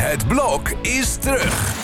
[0.00, 1.74] Het blok is terug.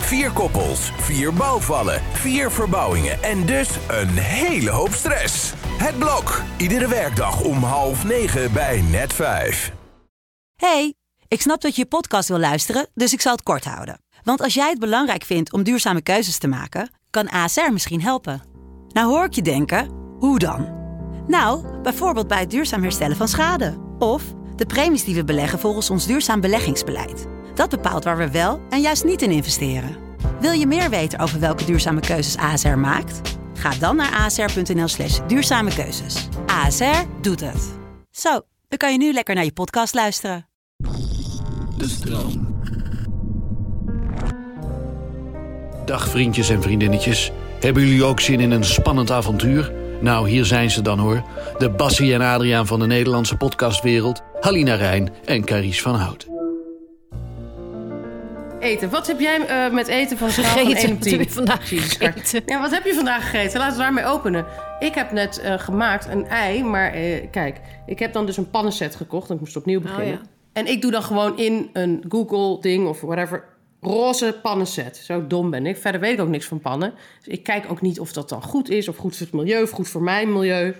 [0.00, 5.52] Vier koppels, vier bouwvallen, vier verbouwingen en dus een hele hoop stress.
[5.78, 9.72] Het blok, iedere werkdag om half negen bij net vijf.
[10.56, 10.94] Hey,
[11.28, 13.98] ik snap dat je je podcast wil luisteren, dus ik zal het kort houden.
[14.22, 18.42] Want als jij het belangrijk vindt om duurzame keuzes te maken, kan ASR misschien helpen.
[18.88, 19.88] Nou hoor ik je denken,
[20.18, 20.82] hoe dan?
[21.26, 23.78] Nou, bijvoorbeeld bij het duurzaam herstellen van schade.
[23.98, 24.22] Of
[24.56, 27.26] de premies die we beleggen volgens ons duurzaam beleggingsbeleid.
[27.54, 29.96] Dat bepaalt waar we wel en juist niet in investeren.
[30.40, 33.38] Wil je meer weten over welke duurzame keuzes ASR maakt?
[33.54, 36.28] Ga dan naar asr.nl slash duurzame keuzes.
[36.46, 37.72] ASR doet het.
[38.10, 40.48] Zo, dan kan je nu lekker naar je podcast luisteren.
[41.76, 42.52] De stroom.
[45.84, 47.32] Dag vriendjes en vriendinnetjes.
[47.60, 49.72] Hebben jullie ook zin in een spannend avontuur?
[50.04, 51.22] Nou, hier zijn ze dan hoor.
[51.58, 54.22] De Bassie en Adriaan van de Nederlandse podcastwereld.
[54.40, 56.26] Halina Rijn en Caries van Hout.
[58.60, 58.90] Eten.
[58.90, 60.88] Wat heb jij eh, met eten van schaal van Gegeten.
[60.88, 61.10] 1 op 10?
[61.10, 62.42] Wat heb je vandaag gegeten?
[62.46, 63.58] Ja, wat heb je vandaag gegeten?
[63.58, 64.46] Laten we daarmee openen.
[64.78, 68.50] Ik heb net eh, gemaakt een ei, maar eh, kijk, ik heb dan dus een
[68.50, 69.28] pannenset gekocht.
[69.28, 70.06] en Ik moest opnieuw beginnen.
[70.06, 70.20] ja.
[70.52, 73.44] En ik doe dan gewoon in een Google-ding of whatever
[73.84, 74.96] roze pannenset.
[74.96, 75.76] Zo dom ben ik.
[75.76, 76.94] Verder weet ik ook niks van pannen.
[77.18, 79.62] Dus ik kijk ook niet of dat dan goed is, of goed voor het milieu,
[79.62, 80.74] of goed voor mijn milieu.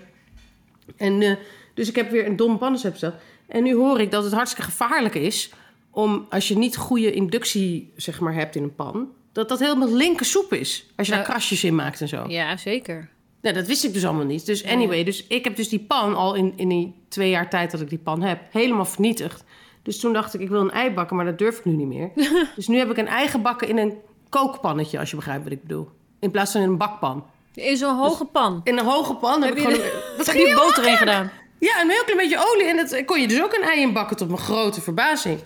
[0.97, 1.37] En, eh,
[1.75, 3.15] dus ik heb weer een dom pannenset besteld.
[3.47, 5.51] En nu hoor ik dat het hartstikke gevaarlijk is...
[5.91, 9.09] om als je niet goede inductie zeg maar, hebt in een pan...
[9.33, 10.87] dat dat helemaal linker soep is.
[10.97, 12.25] Als je daar krasjes in maakt en zo.
[12.29, 13.09] Ja, zeker.
[13.41, 14.47] Nou, dat wist ik dus allemaal niet.
[14.47, 17.71] Dus anyway, dus ik heb dus die pan al in, in die twee jaar tijd
[17.71, 18.41] dat ik die pan heb...
[18.51, 19.45] helemaal vernietigd.
[19.85, 21.87] Dus toen dacht ik, ik wil een ei bakken, maar dat durf ik nu niet
[21.87, 22.11] meer.
[22.57, 23.95] dus nu heb ik een ei gebakken in een
[24.29, 25.89] kookpannetje, als je begrijpt wat ik bedoel.
[26.19, 27.25] In plaats van in een bakpan.
[27.55, 28.61] In zo'n hoge pan.
[28.65, 29.91] In een hoge pan heb, Heb ik gewoon...
[30.17, 31.31] Dat Heb je boter in gedaan?
[31.59, 32.67] Ja, een heel klein beetje olie.
[32.67, 35.41] En dat kon je dus ook een ei in bakken, tot mijn grote verbazing.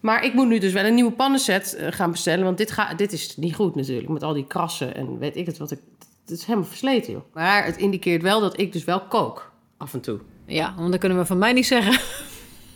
[0.00, 2.44] Maar ik moet nu dus wel een nieuwe pannenset eh, gaan bestellen.
[2.44, 4.08] Want dit, ga, dit is niet goed natuurlijk.
[4.08, 5.78] Met al die krassen en weet ik het wat ik...
[6.20, 7.22] Het is helemaal versleten, joh.
[7.32, 9.52] Maar het indiceert wel dat ik dus wel kook.
[9.76, 10.18] Af en toe.
[10.46, 12.00] Ja, want dat kunnen we van mij niet zeggen.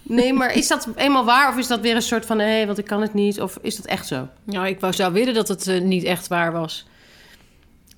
[0.09, 1.49] Nee, maar is dat eenmaal waar?
[1.49, 2.37] Of is dat weer een soort van...
[2.37, 3.41] nee, want ik kan het niet?
[3.41, 4.29] Of is dat echt zo?
[4.45, 6.87] Nou, ik zou willen dat het eh, niet echt waar was.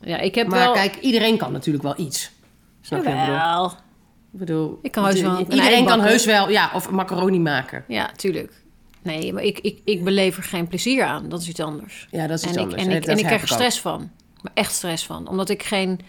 [0.00, 0.72] Ja, ik heb Maar wel...
[0.72, 2.30] kijk, iedereen kan natuurlijk wel iets.
[2.80, 3.66] Snap je wat ik bedoel?
[4.32, 4.78] Ik bedoel...
[4.82, 6.50] Ik kan heus wel Iedereen kan heus wel...
[6.50, 7.84] Ja, of macaroni maken.
[7.88, 8.52] Ja, tuurlijk.
[9.02, 11.28] Nee, maar ik, ik, ik beleef er geen plezier aan.
[11.28, 12.08] Dat is iets anders.
[12.10, 12.82] Ja, dat is iets en anders.
[12.82, 13.54] Ik, en ik, en ik krijg er ook.
[13.58, 14.10] stress van.
[14.42, 15.28] Maar echt stress van.
[15.28, 16.00] Omdat ik geen...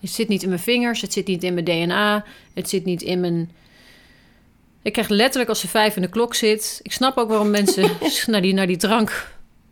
[0.00, 1.00] Het zit niet in mijn vingers.
[1.00, 2.24] Het zit niet in mijn DNA.
[2.54, 3.50] Het zit niet in mijn...
[4.86, 6.80] Ik krijg letterlijk als ze vijf in de klok zit...
[6.82, 7.90] Ik snap ook waarom mensen
[8.26, 9.30] naar, die, naar die drank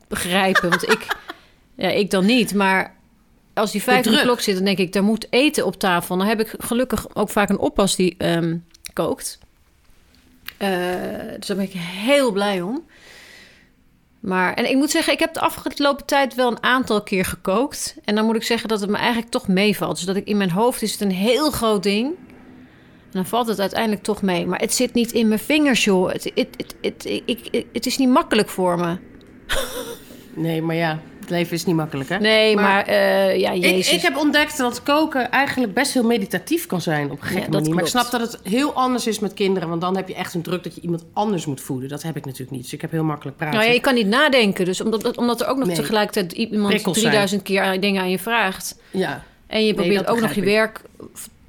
[0.08, 0.68] begrijpen.
[0.68, 1.06] Want ik...
[1.76, 2.54] Ja, ik dan niet.
[2.54, 2.96] Maar
[3.52, 4.54] als die vijf in de klok zit...
[4.54, 6.16] dan denk ik, daar moet eten op tafel.
[6.16, 8.56] Dan heb ik gelukkig ook vaak een oppas die ehm,
[8.92, 9.38] kookt.
[10.56, 10.68] Eh,
[11.36, 12.84] dus daar ben ik heel blij om.
[14.20, 17.96] Maar, en ik moet zeggen, ik heb de afgelopen tijd wel een aantal keer gekookt.
[18.04, 19.96] En dan moet ik zeggen dat het me eigenlijk toch meevalt.
[19.96, 22.14] Dus dat ik in mijn hoofd is het een heel groot ding.
[23.14, 24.46] Dan valt het uiteindelijk toch mee.
[24.46, 26.12] Maar het zit niet in mijn vingers, joh.
[26.12, 28.96] Het, het, het, het, ik, ik- het is niet makkelijk voor me.
[30.34, 32.18] Nee, maar ja, het leven is niet makkelijk, hè?
[32.18, 33.92] Nee, maar, eh, ja, Ik, jezus.
[33.94, 37.68] ik heb ontdekt dat koken eigenlijk best heel meditatief kan zijn op een gekke Ja.
[37.74, 39.68] Maar ik snap dat het heel anders is met kinderen.
[39.68, 41.88] Want dan heb je echt een druk dat je iemand anders moet voeden.
[41.88, 42.62] Dat heb ik natuurlijk niet.
[42.62, 43.54] Dus ik heb heel makkelijk praten.
[43.56, 44.64] Nou ja, je kan niet nadenken.
[44.64, 45.76] Dus omdat, omdat er ook nog Nee.
[45.76, 47.06] tegelijkertijd iemand Prikkels zijn.
[47.10, 48.76] 3000 keer dingen aan je vraagt.
[48.90, 49.24] Ja.
[49.46, 50.80] En je probeert ook nog je werk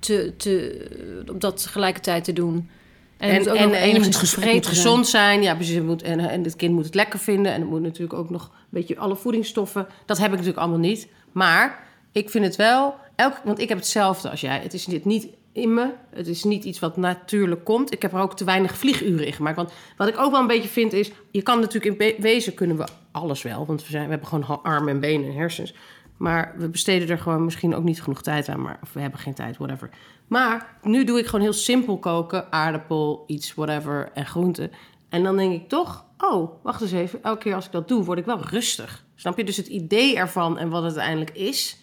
[0.05, 2.69] te, te, op dat tegelijkertijd te doen.
[3.17, 5.41] En, En, het moet en, en je ges- gezond zijn.
[5.41, 5.75] Ja, precies.
[5.75, 7.53] Het moet, en, en het kind moet het lekker vinden.
[7.53, 9.88] En het moet natuurlijk ook nog een beetje alle voedingsstoffen.
[10.05, 11.07] Dat heb ik natuurlijk allemaal niet.
[11.31, 12.95] Maar ik vind het wel...
[13.15, 14.59] Elk, want ik heb hetzelfde als jij.
[14.59, 15.89] Het is niet, niet in me.
[16.09, 17.94] Het is niet iets wat natuurlijk komt.
[17.94, 19.55] Ik heb er ook te weinig vlieguren in gemaakt.
[19.55, 21.11] Want wat ik ook wel een beetje vind is...
[21.31, 23.65] Je kan natuurlijk in wezen kunnen we alles wel.
[23.65, 25.73] Want we, zijn, we hebben gewoon armen en benen en hersens.
[26.17, 28.61] Maar we besteden er gewoon misschien ook niet genoeg tijd aan.
[28.61, 29.89] Maar, of we hebben geen tijd, whatever.
[30.27, 32.51] Maar nu doe ik gewoon heel simpel koken.
[32.51, 34.71] Aardappel, iets, whatever, en groenten.
[35.09, 36.03] En dan denk ik toch...
[36.17, 37.23] Oh, wacht eens even.
[37.23, 39.03] Elke keer als ik dat doe, word ik wel rustig.
[39.15, 39.44] Snap je?
[39.44, 41.77] Dus het idee ervan en wat het uiteindelijk is...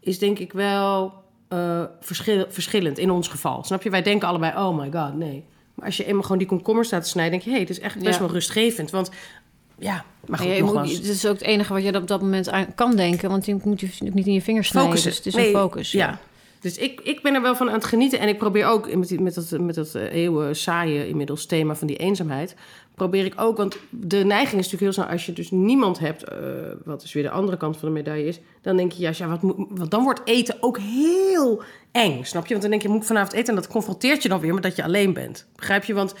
[0.00, 1.14] is denk ik wel
[1.48, 3.64] eh, verschil, verschillend in ons geval.
[3.64, 3.90] Snap je?
[3.90, 5.44] Wij denken allebei, oh my god, nee.
[5.74, 7.32] Maar als je eenmaal gewoon die komkommer staat te snijden...
[7.32, 8.24] denk je, hé, hey, het is echt best Ja.
[8.24, 8.90] wel rustgevend.
[8.90, 9.10] Want
[9.78, 10.92] ja, maar goed, moet, nogmaals.
[10.92, 13.30] het is ook het enige wat je op dat moment aan kan denken.
[13.30, 14.92] Want je moet je natuurlijk niet in je vingers snijden.
[14.92, 15.22] Focussen.
[15.22, 15.92] Dus het is Nee, een focus.
[15.92, 16.18] Ja.
[16.60, 18.18] Dus ik, ik ben er wel van aan het genieten.
[18.18, 21.74] En ik probeer ook met, die, met dat, met dat eh, eeuwen saaie inmiddels thema
[21.74, 22.54] van die eenzaamheid.
[22.94, 26.22] Probeer ik ook, want de neiging is natuurlijk heel snel als je dus niemand hebt,
[26.22, 26.38] eh,
[26.84, 28.40] wat dus weer de andere kant van de medaille is.
[28.62, 32.48] Dan denk je, ja, ja wat, wat dan wordt eten ook heel eng, snap je?
[32.48, 33.48] Want dan denk je, moet ik vanavond eten?
[33.48, 35.46] En dat confronteert je dan weer met dat je alleen bent.
[35.56, 35.94] Begrijp je?
[35.94, 36.14] Want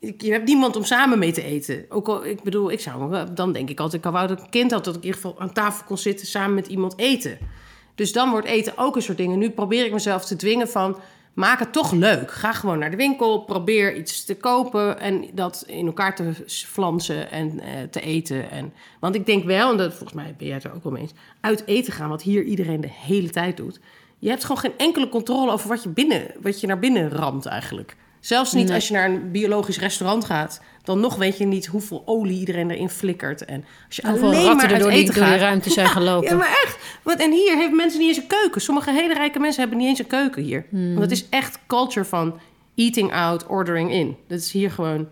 [0.00, 1.84] je hebt niemand om samen mee te eten.
[1.88, 4.70] Ook al, ik bedoel, ik zou dan denk ik altijd, ik wou dat een kind
[4.70, 7.38] had dat ik in ieder geval aan tafel kon zitten samen met iemand eten.
[7.94, 9.32] Dus dan wordt eten ook een soort ding.
[9.32, 10.96] En nu probeer ik mezelf te dwingen van,
[11.34, 12.30] maak het toch leuk.
[12.30, 17.30] Ga gewoon naar de winkel, probeer iets te kopen en dat in elkaar te flansen
[17.30, 18.50] en eh, te eten.
[18.50, 20.92] En, want ik denk wel, en dat, volgens mij ben jij het er ook wel
[20.92, 23.80] mee eens, uit eten gaan, wat hier iedereen de hele tijd doet.
[24.18, 27.46] Je hebt gewoon geen enkele controle over wat je, binnen, wat je naar binnen ramt
[27.46, 27.96] eigenlijk.
[28.20, 28.74] Zelfs niet Nee.
[28.74, 30.60] als je naar een biologisch restaurant gaat.
[30.82, 33.44] Dan nog weet je niet hoeveel olie iedereen erin flikkert.
[33.44, 35.86] En als je Hoeveel alleen ratten maar er door die, eten door die ruimte zijn
[35.86, 36.30] gelopen.
[36.30, 36.78] Ja, maar echt.
[37.02, 38.60] Want, en hier hebben mensen niet eens een keuken.
[38.60, 40.64] Sommige hele rijke mensen hebben niet eens een keuken hier.
[40.70, 40.88] Hmm.
[40.88, 42.38] Want het is echt culture van
[42.74, 44.16] eating out, ordering in.
[44.28, 45.08] Dat is hier gewoon...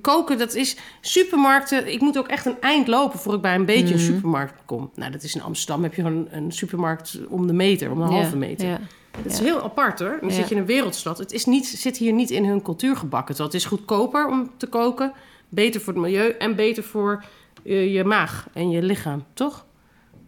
[0.00, 1.92] Koken, dat is supermarkten.
[1.92, 3.92] Ik moet ook echt een eind lopen voor ik bij een beetje Hmm.
[3.92, 4.90] een supermarkt kom.
[4.94, 5.82] Nou, dat is in Amsterdam.
[5.82, 8.68] Heb je gewoon een supermarkt om de meter, om een halve meter.
[8.68, 8.80] Ja.
[9.16, 9.44] Het is Ja.
[9.44, 10.16] heel apart hoor.
[10.20, 10.34] Dan Ja.
[10.34, 11.18] zit je in een wereldstad.
[11.18, 13.42] Het is niet, zit hier niet in hun cultuur gebakken.
[13.44, 15.12] Het is goedkoper om te koken.
[15.48, 17.24] Beter voor het milieu en beter voor
[17.64, 19.66] eh, je maag en je lichaam, toch?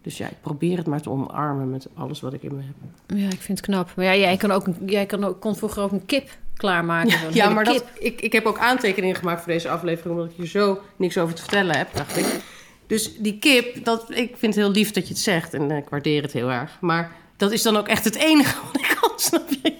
[0.01, 3.17] Dus ja, ik probeer het maar te omarmen met alles wat ik in me heb.
[3.19, 3.91] Ja, ik vind het knap.
[3.95, 7.19] Maar ja, jij, kan ook, jij kan ook, kon vroeger ook een kip klaarmaken.
[7.33, 7.73] Ja, maar kip.
[7.73, 10.15] dat, ik, ik heb ook aantekeningen gemaakt voor deze aflevering...
[10.15, 12.25] omdat ik hier zo niks over te vertellen heb, dacht ik.
[12.87, 15.53] Dus die kip, dat, ik vind het heel lief dat je het zegt...
[15.53, 16.77] en eh, ik waardeer het heel erg.
[16.81, 17.11] Maar
[17.43, 19.73] dat is dan ook echt het enige wat ik kan, snap je?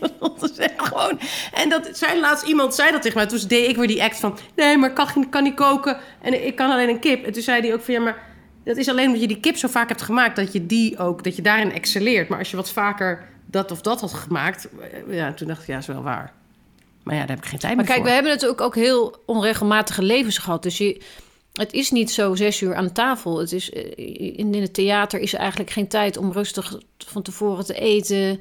[0.78, 1.20] Gewoon.
[1.54, 3.28] En dat zei laatst iemand zei dat tegen mij.
[3.28, 4.38] Toen deed ik weer die act van...
[4.56, 7.26] nee, maar kan, kan niet koken en ik kan alleen een kip.
[7.26, 7.94] En toen zei hij ook van...
[7.94, 8.18] ja, maar
[8.64, 10.36] dat is alleen omdat je die kip zo vaak hebt gemaakt...
[10.36, 12.30] dat je die ook, dat je daarin excelleert.
[12.30, 14.68] Maar als je wat vaker dat of dat had gemaakt...
[15.08, 16.34] eh, ja, toen dacht ik, ja, is wel waar.
[17.04, 18.08] Maar ja, daar heb ik geen tijd Maar meer kijk, voor.
[18.08, 20.64] we hebben natuurlijk ook heel onregelmatige levens gehad.
[20.64, 21.02] Dus je,
[21.54, 23.40] het is niet zo zes uur aan tafel.
[23.40, 23.84] Het is, eh,
[24.38, 28.40] in, in het theater is er eigenlijk geen tijd om rustig van tevoren te eten.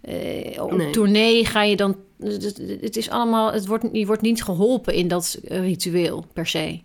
[0.00, 0.90] Eh, op Nee.
[0.90, 1.96] tournee ga je dan...
[2.20, 3.52] Het, het is allemaal...
[3.52, 6.80] Het wordt, je wordt niet geholpen in dat eh, ritueel, per se.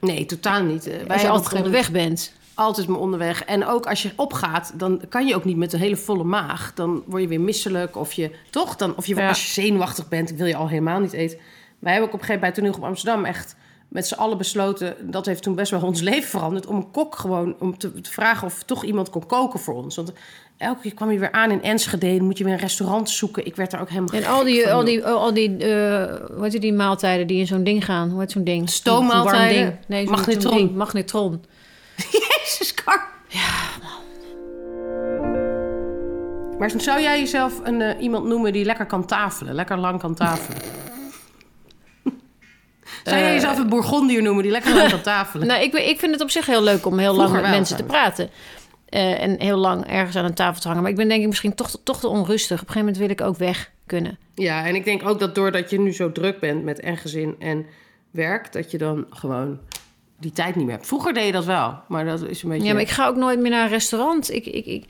[0.00, 0.84] Nee, totaal niet.
[0.84, 2.32] Wij Als je altijd onderweg bent.
[2.54, 3.44] altijd maar onderweg.
[3.44, 6.72] En ook als je opgaat, dan kan je ook niet met een hele volle maag.
[6.74, 7.96] Dan word je weer misselijk.
[7.96, 9.28] Of je toch dan, of je, Ja.
[9.28, 11.38] als je zenuwachtig bent, wil je al helemaal niet eten.
[11.78, 13.56] Wij hebben ook op een gegeven moment bij Toneel op Amsterdam echt
[13.88, 14.94] met z'n allen besloten.
[15.00, 16.66] Dat heeft toen best wel ons leven veranderd.
[16.66, 19.96] Om een kok gewoon om te, te vragen of toch iemand kon koken voor ons.
[19.96, 20.12] Want
[20.56, 22.16] elke keer kwam je weer aan in Enschede.
[22.16, 23.46] Dan moet je weer een restaurant zoeken.
[23.46, 26.60] Ik werd daar ook helemaal En al die, van, al die, al die hoe heet
[26.60, 28.10] die maaltijden die in zo'n ding gaan?
[28.10, 28.70] Hoe heet zo'n ding?
[28.70, 29.64] Stoommaaltijden?
[29.64, 29.76] Ding.
[29.86, 30.56] Nee, Magnetron.
[30.56, 30.74] ding.
[30.74, 31.44] Magnetron.
[32.10, 33.06] Jezus, Kar.
[33.28, 33.68] Ja,
[36.58, 39.54] Maar zou jij jezelf een, eh, iemand noemen die lekker kan tafelen?
[39.54, 40.62] Lekker lang kan tafelen?
[43.08, 45.46] Zou jij jezelf een Bourgondier noemen die lekker lang kan tafelen?
[45.46, 47.84] Nou, ik, ik vind het op zich heel leuk om heel lang met mensen te
[47.84, 48.30] praten.
[48.88, 50.82] Eh, en heel lang ergens aan een tafel te hangen.
[50.82, 52.60] Maar ik ben denk ik misschien toch, toch te onrustig.
[52.60, 54.18] Op een gegeven moment wil ik ook weg kunnen.
[54.34, 57.36] Ja, en ik denk ook dat doordat je nu zo druk bent met en gezin
[57.38, 57.66] en
[58.10, 58.52] werk...
[58.52, 59.58] dat je dan gewoon
[60.18, 60.86] die tijd niet meer hebt.
[60.86, 62.66] Vroeger deed je dat wel, maar dat is een beetje...
[62.66, 64.32] Ja, maar ik ga ook nooit meer naar een restaurant.
[64.32, 64.84] Ik, ik, ik,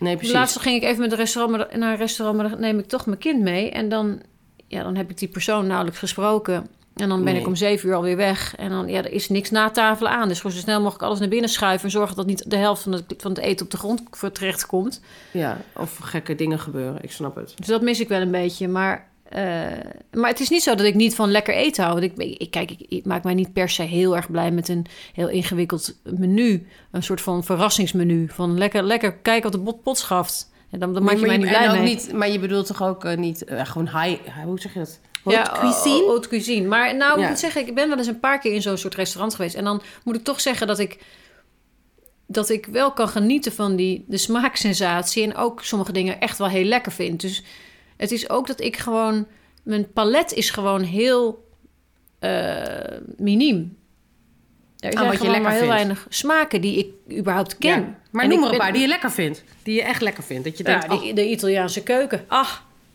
[0.00, 0.34] Nee, precies.
[0.34, 2.86] laatst ging ik even met een restaurant, maar, naar een restaurant, maar dan neem ik
[2.86, 3.70] toch mijn kind mee.
[3.70, 4.20] En dan,
[4.66, 6.66] ja, dan heb ik die persoon nauwelijks gesproken.
[6.94, 7.42] En dan ben Nee.
[7.42, 8.56] ik om zeven uur alweer weg.
[8.56, 10.28] En dan, ja, er is niks na tafel aan.
[10.28, 11.84] Dus gewoon zo snel mogelijk alles naar binnen schuiven...
[11.84, 14.32] en zorgen dat niet de helft van het, van het eten op de grond voor
[14.32, 15.00] terecht komt.
[15.30, 17.52] Ja, of gekke dingen gebeuren, ik snap het.
[17.56, 18.68] Dus dat mis ik wel een beetje.
[18.68, 19.42] Maar, eh,
[20.12, 22.00] maar het is niet zo dat ik niet van lekker eten hou.
[22.00, 24.68] Want ik, ik, kijk, ik, ik maak mij niet per se heel erg blij met
[24.68, 26.66] een heel ingewikkeld menu.
[26.90, 28.28] Een soort van verrassingsmenu.
[28.28, 30.50] Van lekker, lekker kijken wat de pot, pot schaft.
[30.70, 31.82] En dan, dan maak je mij niet blij mee.
[31.82, 34.20] Niet, maar je bedoelt toch ook eh, niet eh, gewoon high...
[34.44, 35.00] Hoe zeg je dat?
[35.24, 36.02] Haute ja, cuisine?
[36.02, 36.68] oh, haute cuisine.
[36.68, 37.28] Maar nou, ik Ja.
[37.28, 39.54] moet zeggen, ik ben wel eens een paar keer in zo'n soort restaurant geweest.
[39.54, 40.98] En dan moet ik toch zeggen dat ik,
[42.26, 45.22] dat ik wel kan genieten van die, de smaaksensatie.
[45.24, 47.20] En ook sommige dingen echt wel heel lekker vind.
[47.20, 47.42] Dus
[47.96, 49.26] het is ook dat ik gewoon...
[49.62, 51.48] Mijn palet is gewoon heel
[52.18, 53.78] eh miniem.
[54.78, 55.74] Er Aan zijn wat je gewoon lekker maar heel vindt.
[55.74, 57.80] weinig smaken die ik überhaupt ken.
[57.80, 57.98] Ja.
[58.10, 59.44] Maar En noem ik er een paar die je lekker vindt.
[59.62, 60.44] Die je echt lekker vindt.
[60.44, 62.24] Dat je denkt, oh, de, de Italiaanse keuken.
[62.28, 62.50] Ah,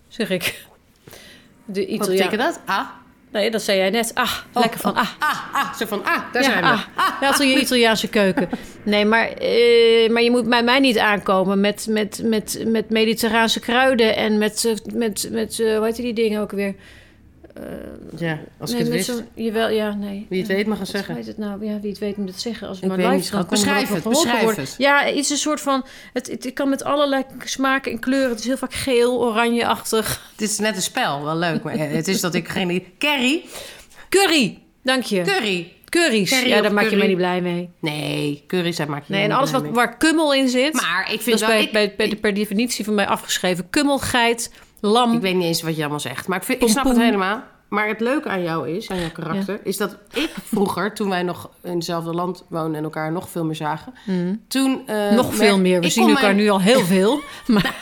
[0.08, 0.66] zeg ik.
[1.66, 2.30] De wat Italiaan...
[2.30, 2.60] betekent dat?
[2.66, 2.88] Ah,
[3.36, 4.12] Nee, dat zei jij net.
[4.14, 5.08] Ah, lekker van ah.
[5.20, 5.74] ah, ah.
[5.74, 6.70] Zo van, ah, daar Ja, zijn we.
[6.70, 6.82] ah,
[7.22, 8.50] ja, het is je Italiaanse keuken.
[8.84, 13.60] Nee, maar, eh, maar je moet bij mij niet aankomen met, met, met, met mediterraanse
[13.60, 16.76] kruiden en met, eh, met, met eh, hoe heet die dingen ook weer?
[18.18, 19.06] Ja, als ik nee, het wist.
[19.06, 20.26] zo'n- Jawel, ja, nee.
[20.30, 21.16] Wie het weet mag het zeggen.
[21.26, 21.66] het nou?
[21.66, 22.68] Ja, wie het weet moet het zeggen.
[22.68, 24.04] Als het Ik maar live er Beschrijf het,
[24.44, 24.64] worden.
[24.64, 24.76] het.
[24.78, 25.86] Ja, het is een soort van...
[26.14, 28.30] Het, het, het kan met allerlei smaken en kleuren.
[28.30, 30.32] Het is heel vaak geel, oranje-achtig.
[30.36, 31.64] Dit is net een spel, wel leuk.
[31.64, 32.84] Maar eh, het is dat ik geen...
[33.00, 33.44] Curry?
[34.10, 35.22] Curry, dank je.
[35.22, 35.74] Curry.
[35.90, 37.70] Curry's, Curry ja, daar maak je mij niet blij mee.
[37.80, 39.72] Nee, curry zijn maak je Nee, en alles wat, mee.
[39.72, 40.74] waar kummel in zit...
[40.74, 41.50] Maar ik Dat vind is wel...
[41.50, 43.70] bij, ik, bij, bij- ik, per definitie van mij afgeschreven.
[43.70, 45.14] Kummelgeit, lam.
[45.14, 46.28] ik weet niet eens wat je allemaal zegt.
[46.28, 47.44] Maar ik, vind, ik snap het helemaal.
[47.70, 51.24] Maar het leuke aan jou is, aan jouw karakter, is dat ik vroeger, toen wij
[51.24, 53.94] nog in hetzelfde land woonden en elkaar nog veel meer zagen,
[54.48, 54.88] toen...
[54.88, 55.80] eh, Nog veel meer.
[55.82, 57.20] We zien elkaar mijn- nu al heel veel.
[57.48, 57.76] Maar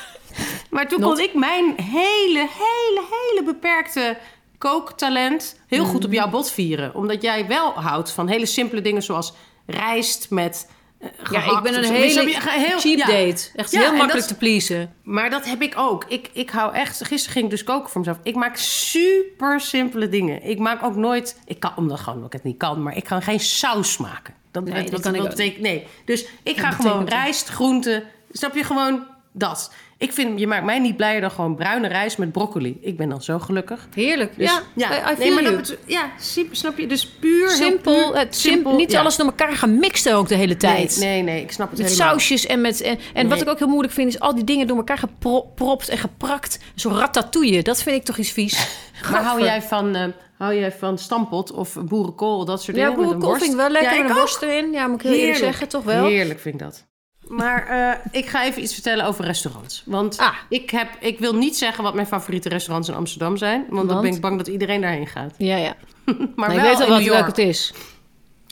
[0.69, 1.09] Maar toen Not.
[1.15, 4.17] kon ik mijn hele, hele, hele beperkte
[4.57, 6.13] kooktalent heel goed op Mhm.
[6.19, 6.95] jouw bot vieren.
[6.95, 9.33] Omdat jij wel houdt van hele simpele dingen zoals
[9.65, 10.69] rijst met
[11.03, 12.39] eh, ja, ik ben een hele?
[12.49, 13.05] Heel- cheap ja.
[13.05, 13.49] date.
[13.55, 14.93] Echt Ja, heel makkelijk dat- te pleasen.
[15.03, 16.05] Maar dat heb ik ook.
[16.07, 16.97] Ik, ik hou echt...
[17.05, 18.17] Gisteren ging ik dus koken voor mezelf.
[18.23, 20.43] Ik maak super simpele dingen.
[20.43, 21.39] Ik maak ook nooit...
[21.45, 22.83] Ik kan, omdat gewoon omdat ik het niet kan.
[22.83, 24.33] Maar ik kan geen saus maken.
[24.51, 25.87] Dat, Nee, dat kan ik betekent, Nee.
[26.05, 28.03] Dus ik ga gewoon rijst, groenten...
[28.31, 28.63] Snap je?
[28.63, 29.73] Gewoon dat.
[29.97, 30.39] Ik vind...
[30.39, 32.77] Je maakt mij niet blijer dan gewoon bruine rijst met broccoli.
[32.81, 33.87] Ik ben dan zo gelukkig.
[33.95, 34.37] Heerlijk.
[34.37, 35.55] Dus, ja, I, I nee, feel maar you.
[35.55, 36.09] dat bet- ja,
[36.51, 36.87] snap je?
[36.87, 38.99] Dus puur Simpel, puur, het simpel, niet ja.
[38.99, 40.97] alles door elkaar gemixt ook de hele tijd.
[40.99, 42.09] Nee, nee, nee, ik snap het Met helemaal.
[42.09, 42.81] sausjes en met.
[42.81, 45.89] En, en wat ik ook heel moeilijk vind, is al die dingen door elkaar gepropt
[45.89, 46.59] en geprakt.
[46.75, 48.67] Zo'n ratatouille, dat vind ik toch iets vies.
[49.11, 50.07] Maar hou jij van, eh,
[50.37, 52.99] hou jij van stampot of boerenkool, dat soort Ja, dingen?
[53.01, 54.71] met een boerenkool vind ik wel lekker Ja, met ik een worst erin.
[54.71, 56.05] Ja, moet ik heel eerlijk zeggen, toch wel?
[56.05, 56.85] Heerlijk vind ik dat.
[57.27, 59.83] Maar eh, ik ga even iets vertellen over restaurants.
[59.85, 60.35] Want Ah.
[60.49, 63.65] ik, heb, ik wil niet zeggen wat mijn favoriete restaurants in Amsterdam zijn.
[63.69, 65.33] Want, dan ben ik bang dat iedereen daarheen gaat.
[65.37, 65.75] Ja, ja.
[66.35, 67.73] Maar Nee, wel ik weet al in wat welk het is.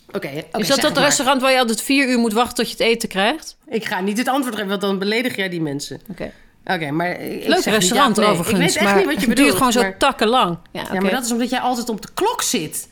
[0.07, 1.03] Oké, oké, is dat het dat maar.
[1.03, 3.57] restaurant waar je altijd vier uur moet wachten tot je het eten krijgt?
[3.67, 6.01] Ik ga niet het antwoord geven, want dan beledig jij die mensen.
[6.09, 6.31] Oké.
[6.65, 8.31] Oké, maar ik Leuk zeg niet restaurant ja, nee.
[8.31, 8.59] overigens.
[8.59, 9.47] Ik weet echt maar niet wat je het bedoelt.
[9.47, 10.57] duurt gewoon zo takken lang.
[10.71, 12.87] Ja, Ja, maar dat is omdat jij altijd op de klok zit.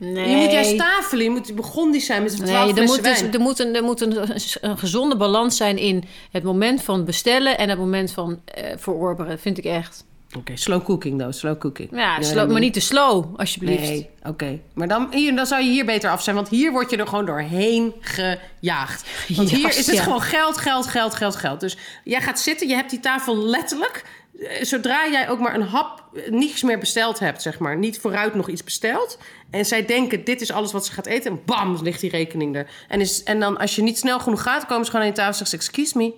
[0.00, 0.28] Nee.
[0.28, 3.40] Je moet juist tafelen, je moet begonnen zijn met twaalf Nee, er moet, dus, er
[3.40, 4.16] moet, een, er moet een,
[4.60, 9.38] een gezonde balans zijn in het moment van bestellen en het moment van eh verorberen,
[9.38, 10.04] vind ik echt.
[10.38, 11.88] Oké, slow cooking though, slow cooking.
[11.92, 13.80] Ja, slow- maar niet te slow, alsjeblieft.
[13.80, 14.58] Nee, oké.
[14.74, 16.36] Maar dan, hier, dan zou je hier beter af zijn.
[16.36, 19.08] Want hier word je er gewoon doorheen gejaagd.
[19.36, 20.02] Want hier is het ja.
[20.02, 21.60] gewoon geld, geld, geld, geld, geld.
[21.60, 24.04] Dus jij gaat zitten, je hebt die tafel letterlijk.
[24.40, 27.76] Eh, Zodra jij ook maar een hap eh, niets meer besteld hebt, zeg maar.
[27.76, 29.18] Niet vooruit nog iets besteld.
[29.50, 31.30] En zij denken, dit is alles wat ze gaat eten.
[31.30, 32.70] En bam, ligt die rekening er.
[32.88, 35.18] En, is, en dan als je niet snel genoeg gaat, komen ze gewoon aan je
[35.18, 35.70] tafel en zeggen ze...
[35.70, 36.14] Excuse me.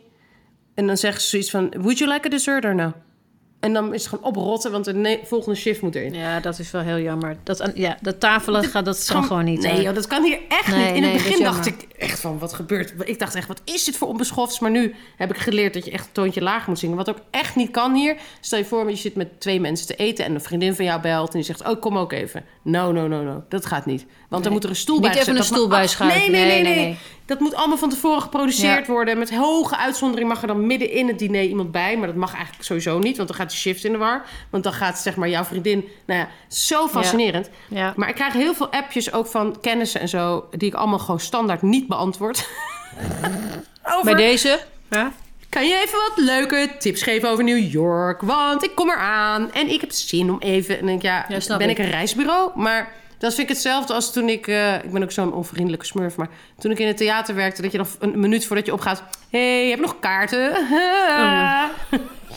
[0.75, 2.93] En dan zeggen ze zoiets van, would you like a dessert or no?
[3.63, 6.15] En dan is het gewoon oprotten, want de volgende shift moet erin.
[6.15, 7.37] Ja, dat is wel heel jammer.
[7.43, 9.61] Dat, aan- ja, dat tafelen gaat, dat kan gewoon niet.
[9.63, 10.95] Nee, joh, dat kan hier echt Nee, niet.
[10.95, 12.93] In nee, het begin dacht ik echt van, wat gebeurt?
[13.05, 14.59] Ik dacht echt, wat is dit voor onbeschofts?
[14.61, 16.97] Maar nu heb ik geleerd dat je echt een toontje lager moet zingen.
[16.97, 18.17] Wat ook echt niet kan hier.
[18.41, 20.25] Stel je voor, je zit met twee mensen te eten...
[20.25, 21.69] en een vriendin van jou belt en die zegt...
[21.69, 22.45] oh, kom ook even.
[22.63, 23.45] No, no, no, no.
[23.49, 24.07] Dat gaat niet.
[24.33, 25.39] Want dan moet er een stoel Niet bij even gezet.
[25.41, 26.21] een stoel mag- bij schuiven.
[26.33, 26.99] Nee, nee, nee, Nee.
[27.27, 29.19] Dat moet allemaal van tevoren geproduceerd worden.
[29.19, 31.97] Met hoge uitzondering mag er dan midden in het diner iemand bij.
[31.97, 34.25] Maar dat mag eigenlijk sowieso niet, want dan gaat de shift in de war.
[34.51, 35.85] Want dan gaat zeg maar jouw vriendin...
[36.07, 37.51] Nou ja, zo fascinerend.
[37.69, 37.93] Ja.
[37.97, 40.45] Maar ik krijg heel veel appjes ook van kennissen en zo...
[40.51, 42.49] die ik allemaal gewoon standaard niet beantwoord.
[43.97, 44.61] over, Bij deze?
[44.91, 45.13] Ja?
[45.49, 48.21] kan je even wat leuke tips geven over New York?
[48.23, 50.75] Want ik kom eraan en ik heb zin om even...
[50.75, 51.79] En dan denk ik, ja, Ja, ben ik.
[51.79, 52.51] ik een reisbureau?
[52.55, 54.47] Maar dat vind ik hetzelfde als toen ik...
[54.47, 57.63] eh, ik ben ook zo'n onvriendelijke smurf, maar toen ik in het theater werkte...
[57.63, 59.03] dat je nog een minuut voordat je opgaat...
[59.31, 60.41] Hé, hey, heb je nog kaarten?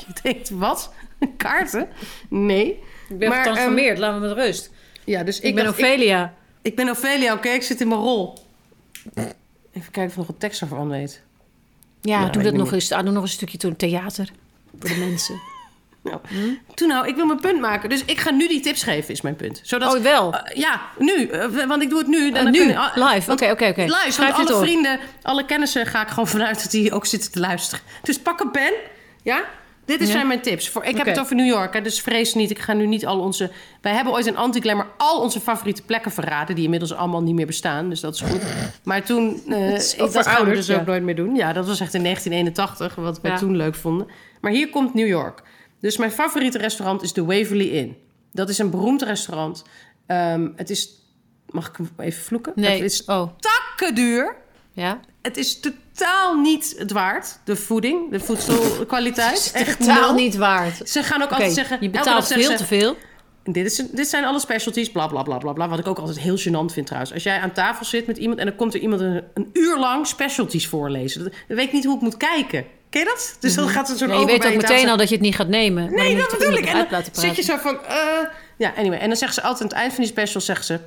[0.05, 0.93] je denkt, wat?
[1.37, 1.87] Kaarten?
[2.29, 2.79] Nee.
[3.09, 4.71] Ik ben Maar, getransformeerd, laat me met rust.
[5.03, 6.33] Ja, dus ik, Ik, ben dacht, Ophelia.
[6.61, 8.37] ik ben Ophelia, oké, ik zit in mijn rol.
[9.15, 11.21] Even kijken of ik nog een tekst ervan weet.
[12.01, 12.91] Ja, Nou, doe dat nog eens.
[12.91, 14.31] Ah, doe nog een stukje toen theater.
[14.79, 15.41] Voor de mensen.
[16.05, 16.19] Nou,
[16.73, 17.89] Toen nou, ik wil mijn punt maken.
[17.89, 19.59] Dus ik ga nu die tips geven, is mijn punt.
[19.63, 20.33] Zodat, Oh, wel?
[20.33, 21.25] Eh, ja, nu.
[21.27, 22.27] eh, want ik doe het nu.
[22.27, 23.31] Eh, dan nu, kunnen- ah, live.
[23.31, 23.81] Oké, oké, oké.
[23.81, 27.31] Live, Schrijf want alle vrienden, alle kennissen ga ik gewoon vanuit dat die ook zitten
[27.31, 27.83] te luisteren.
[28.03, 28.73] Dus pak een pen,
[29.23, 29.43] ja?
[29.85, 30.13] Dit is Ja.
[30.13, 30.69] zijn mijn tips.
[30.69, 32.49] Voor, ik heb het over New York, hè, dus vrees niet.
[32.49, 33.51] Ik ga nu niet al onze...
[33.81, 36.55] Wij hebben ooit in Anti-Glamour al onze favoriete plekken verraden...
[36.55, 38.41] die inmiddels allemaal niet meer bestaan, dus dat is goed.
[38.83, 39.41] Maar toen...
[39.49, 40.75] eh, is ik, dat gaan we dus ja.
[40.79, 41.35] ook nooit meer doen.
[41.35, 43.37] Ja, dat was echt in 1981, wat we Ja.
[43.37, 44.07] toen leuk vonden.
[44.41, 45.41] Maar hier komt New York.
[45.85, 47.97] Dus mijn favoriete restaurant is de Waverly Inn.
[48.31, 49.63] Dat is een beroemd restaurant.
[50.05, 50.89] Ehm, het is...
[51.49, 52.53] Mag ik even vloeken?
[52.55, 52.81] Nee.
[52.81, 54.35] Het is Oh, takken duur.
[54.71, 54.99] ja.
[55.21, 57.39] Het is totaal niet het waard.
[57.43, 59.51] De voeding, de voedselkwaliteit.
[59.53, 60.23] Echt Totaal nul.
[60.23, 60.89] niet waard.
[60.89, 61.77] Ze gaan ook altijd zeggen...
[61.81, 62.95] je betaalt veel ze, te veel.
[63.43, 65.67] Dit, is, dit zijn alle specialties, bla bla bla bla bla.
[65.69, 67.13] Wat ik ook altijd heel gênant vind trouwens.
[67.13, 69.77] Als jij aan tafel zit met iemand en dan komt er iemand een, een uur
[69.77, 71.23] lang specialties voorlezen.
[71.23, 72.65] Dan weet ik niet hoe ik moet kijken.
[72.95, 73.37] Ken je dat?
[73.39, 75.35] Dus dan gaat er zo'n Ja, je weet ook meteen al dat je het niet
[75.35, 75.93] gaat nemen.
[75.93, 76.65] Nee, dat bedoel ik.
[76.65, 77.83] En dan zit je zo van...
[77.85, 77.97] eh,
[78.57, 78.99] ja, anyway.
[78.99, 80.41] En dan zeggen ze altijd aan het eind van die special...
[80.41, 80.79] zeggen ze...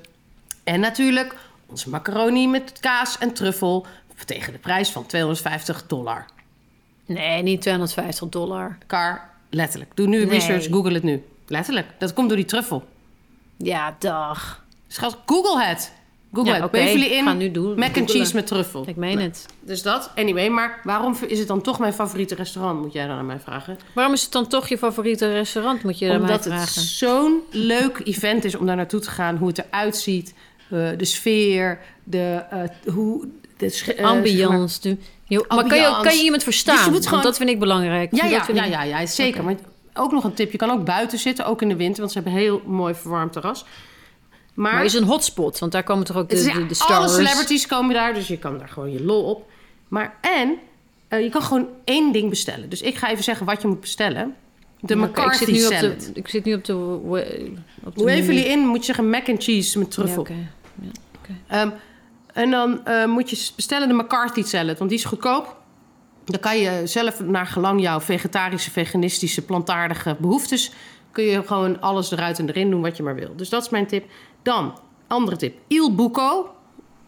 [0.65, 1.35] En natuurlijk
[1.67, 3.87] onze macaroni met kaas en truffel...
[4.25, 6.25] tegen de prijs van 250 dollar.
[7.07, 8.79] Nee, niet 250 dollar.
[8.87, 9.91] Car, letterlijk.
[9.95, 10.29] Doe nu Nee.
[10.29, 11.25] research, google het nu.
[11.47, 11.87] Letterlijk.
[11.99, 12.88] Dat komt door die truffel.
[13.57, 14.65] Ja, dag.
[14.88, 15.93] Schat, google het.
[16.32, 18.85] Google Ja, Inn, Ga nu doen- mac and cheese met truffel.
[18.87, 19.47] Ik meen het.
[19.61, 20.49] Dus dat, anyway.
[20.49, 23.78] Maar waarom is het dan toch mijn favoriete restaurant, moet jij dan aan mij vragen?
[23.94, 26.82] Waarom is het dan toch je favoriete restaurant, moet je aan mij Omdat het vragen?
[26.82, 29.37] zo'n leuk event is om daar naartoe te gaan.
[29.37, 30.35] Hoe het eruit ziet,
[30.70, 33.28] eh, de sfeer, de, eh, hoe...
[33.56, 34.80] De eh, zeg maar- Ambiance.
[34.80, 36.75] de- Jo, maar kan je, kan je iemand verstaan?
[36.75, 38.14] Dus je moet Want gewoon- dat vind ik belangrijk.
[38.16, 39.44] Ja, ja, ja, ja, ja, zeker.
[39.44, 39.54] Maar
[39.94, 40.52] ook nog een tip.
[40.52, 41.99] Je kan ook buiten zitten, ook in de winter.
[42.00, 43.64] Want ze hebben een heel mooi verwarmd terras.
[44.59, 46.75] Maar, Maar is een hotspot, want daar komen toch ook de, de, ja, de alle
[46.75, 47.15] stars.
[47.15, 48.15] celebrities komen daar.
[48.15, 49.50] Dus je kan daar gewoon je lol op.
[49.88, 50.59] Maar en,
[51.09, 52.69] eh, je kan gewoon één ding bestellen.
[52.69, 54.35] Dus ik ga even zeggen wat je moet bestellen.
[54.81, 56.00] De McCarthy ik zit nu op salad.
[56.00, 56.75] de, ik zit nu op de,
[57.85, 58.38] op de Hoe even menu.
[58.38, 60.27] jullie in, moet je zeggen mac and cheese met truffel.
[60.29, 60.88] Ja,
[61.19, 61.33] oké.
[61.47, 61.71] Ehm,
[62.33, 65.57] en dan eh, moet je bestellen de McCarthy salad, want die is goedkoop.
[66.25, 70.73] Dan kan je zelf naar gelang jouw vegetarische, veganistische, plantaardige behoeftes...
[71.12, 73.37] kun je gewoon alles eruit en erin doen wat je maar wil.
[73.37, 74.05] Dus dat is mijn tip.
[74.42, 75.59] Dan, andere tip.
[75.66, 76.54] Il Buco.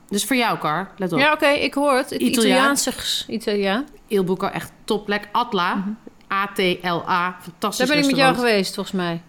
[0.09, 0.91] Dus voor jou, Car.
[0.97, 1.19] Let op.
[1.19, 2.11] Ja, oké, ik hoor het.
[2.11, 2.57] Het Italiaan.
[2.57, 2.93] Italiaanse...
[2.93, 3.87] ges- Italiaan.
[4.07, 5.29] Il Buco, echt topplek.
[5.33, 5.85] Atla.
[6.33, 7.37] A-T-L-A.
[7.41, 9.23] Fantastisch Daar ben ik met jou geweest, volgens mij.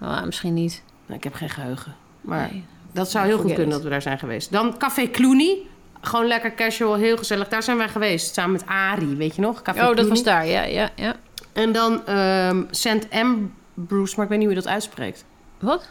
[0.00, 0.82] Ah, misschien niet.
[1.06, 1.94] Nou, ik heb geen geheugen.
[2.20, 2.64] Maar Nee.
[2.92, 3.72] dat zou heel goed kunnen it.
[3.72, 4.52] dat we daar zijn geweest.
[4.52, 5.58] Dan Café Clooney.
[6.00, 7.48] Gewoon lekker casual, heel gezellig.
[7.48, 9.62] Daar zijn wij geweest, samen met Ari, weet je nog?
[9.62, 11.14] Café Oh, dat was daar, ja, ja, ja.
[11.52, 13.06] En dan ehm St.
[13.10, 15.24] Ambrose, maar ik weet niet hoe je dat uitspreekt.
[15.58, 15.88] Wat?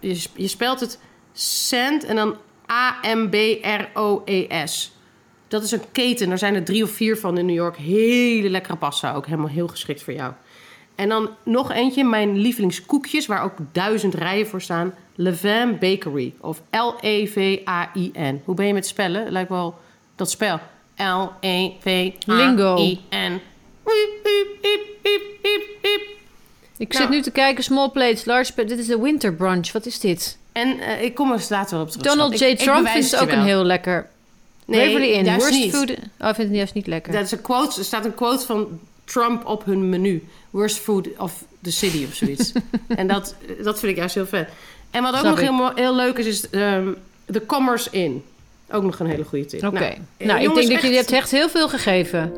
[0.00, 0.98] Je, sp- je spelt het
[1.32, 2.04] St.
[2.06, 2.36] en dan
[3.60, 4.92] A-M-B-R-O-E-S.
[5.48, 7.76] Dat is een keten, daar zijn er drie of vier van in New York.
[7.76, 10.32] Hele lekkere pasta, ook helemaal heel geschikt voor jou.
[10.94, 14.94] En dan nog eentje, mijn lievelingskoekjes, waar ook duizend rijen voor staan.
[15.14, 18.42] Levin Bakery, of L-E-V-A-I-N.
[18.44, 19.32] Hoe ben je met spellen?
[19.32, 19.78] Lijkt wel
[20.14, 20.60] dat spel.
[20.96, 22.20] L-E-V-A-I-N.
[25.82, 26.07] Wiep,
[26.78, 27.02] Ik Nou.
[27.04, 28.72] zit nu te kijken, small plates, large plates.
[28.72, 29.72] Dit is de winter brunch.
[29.72, 30.38] Wat is dit?
[30.52, 32.06] En eh, ik kom er later wel op terug.
[32.06, 32.38] Donald.
[32.38, 32.44] J.
[32.44, 34.08] Ik- ik Trump bewijs vindt het je ook een heel lekker...
[34.64, 35.74] Nee, Waverly Inn, juist worst niet.
[35.74, 35.90] food...
[35.90, 37.12] Oh, hij vindt het juist niet lekker.
[37.12, 40.24] Dat is een quote, er staat een quote van Trump op hun menu.
[40.50, 42.52] Worst food of the city of zoiets.
[42.88, 44.48] en dat, dat vind ik juist heel vet.
[44.90, 45.50] En wat ook Snap nog ik.
[45.50, 46.88] heel, heel leuk is, is ehm
[47.26, 48.24] de Commerce Inn.
[48.70, 49.64] Ook nog een hele goede tip.
[49.64, 49.78] Oké.
[49.78, 52.32] Nou, Nou, eh, ik jongens, denk dat jullie echt- hebt echt heel veel gegeven.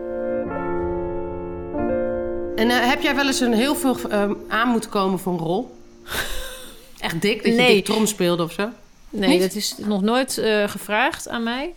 [2.61, 5.39] En eh, heb jij wel eens een heel veel ehm, aan moeten komen voor een
[5.39, 5.77] rol?
[6.99, 7.75] Echt dik, dat je Nee.
[7.75, 8.69] dik trom speelde of zo?
[9.11, 9.41] Nee, Niet?
[9.41, 11.73] dat is nog nooit eh, gevraagd aan mij.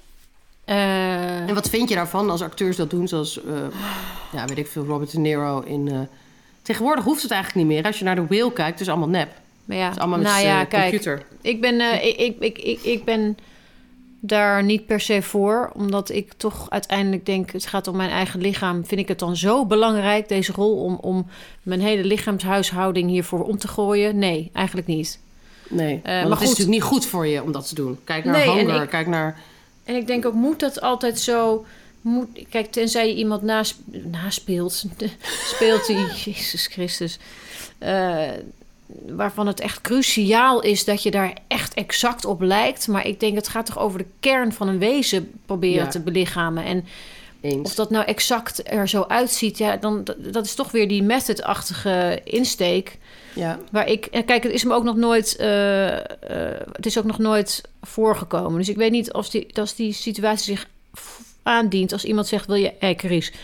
[0.65, 3.08] Eh, En wat vind je daarvan als acteurs dat doen?
[3.08, 3.39] Zoals,
[4.32, 6.08] ja, weet ik veel, Robert De Niro in...
[6.62, 7.86] Tegenwoordig hoeft het eigenlijk niet meer.
[7.86, 9.30] Als je naar de whale kijkt, het is allemaal nep.
[9.65, 11.26] maar ja, Het is allemaal met nou ja, kijk, computer.
[11.41, 13.38] ik ben, ik, ik, ik, ik ben
[14.25, 15.71] daar niet per se voor.
[15.75, 18.86] Omdat ik toch uiteindelijk denk, het gaat om mijn eigen lichaam.
[18.86, 21.27] Vind ik het dan zo belangrijk, deze rol, om, om
[21.63, 24.17] mijn hele lichaamshuishouding hiervoor om te gooien?
[24.17, 25.19] Nee, eigenlijk niet.
[25.69, 27.99] Nee, maar maar het is natuurlijk niet goed voor je om dat te doen.
[28.03, 29.39] Kijk naar Nee, ik- kijk naar...
[29.83, 31.65] En ik denk ook, moet dat altijd zo...
[32.01, 33.77] Moet, kijk, tenzij je iemand nasp,
[34.12, 34.86] naspeelt,
[35.53, 37.19] speelt die, Jezus Christus...
[37.77, 38.21] eh,
[39.08, 42.88] waarvan het echt cruciaal is dat je daar echt exact op lijkt.
[42.88, 45.89] Maar ik denk, het gaat toch over de kern van een wezen proberen Ja.
[45.89, 46.63] te belichamen.
[46.63, 46.86] En
[47.41, 47.69] Eens.
[47.69, 52.22] of dat nou exact er zo uitziet, ja, dan, dat- is toch weer die method-achtige
[52.24, 52.98] insteek...
[53.36, 53.60] Ja.
[53.72, 56.04] Waar ik, en kijk, het is me ook nog nooit, eh, eh,
[56.72, 58.58] het is ook nog nooit voorgekomen.
[58.58, 60.67] Dus ik weet niet of die, als die situatie zich
[61.43, 61.91] aandient.
[61.93, 62.96] Als iemand zegt, wil je, hé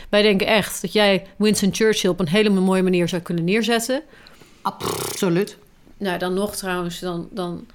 [0.10, 4.02] wij denken echt dat jij Winston Churchill op een hele mooie manier zou kunnen neerzetten.
[4.62, 5.58] Absoluut.
[5.98, 7.66] Nou, dan nog trouwens, dan, dan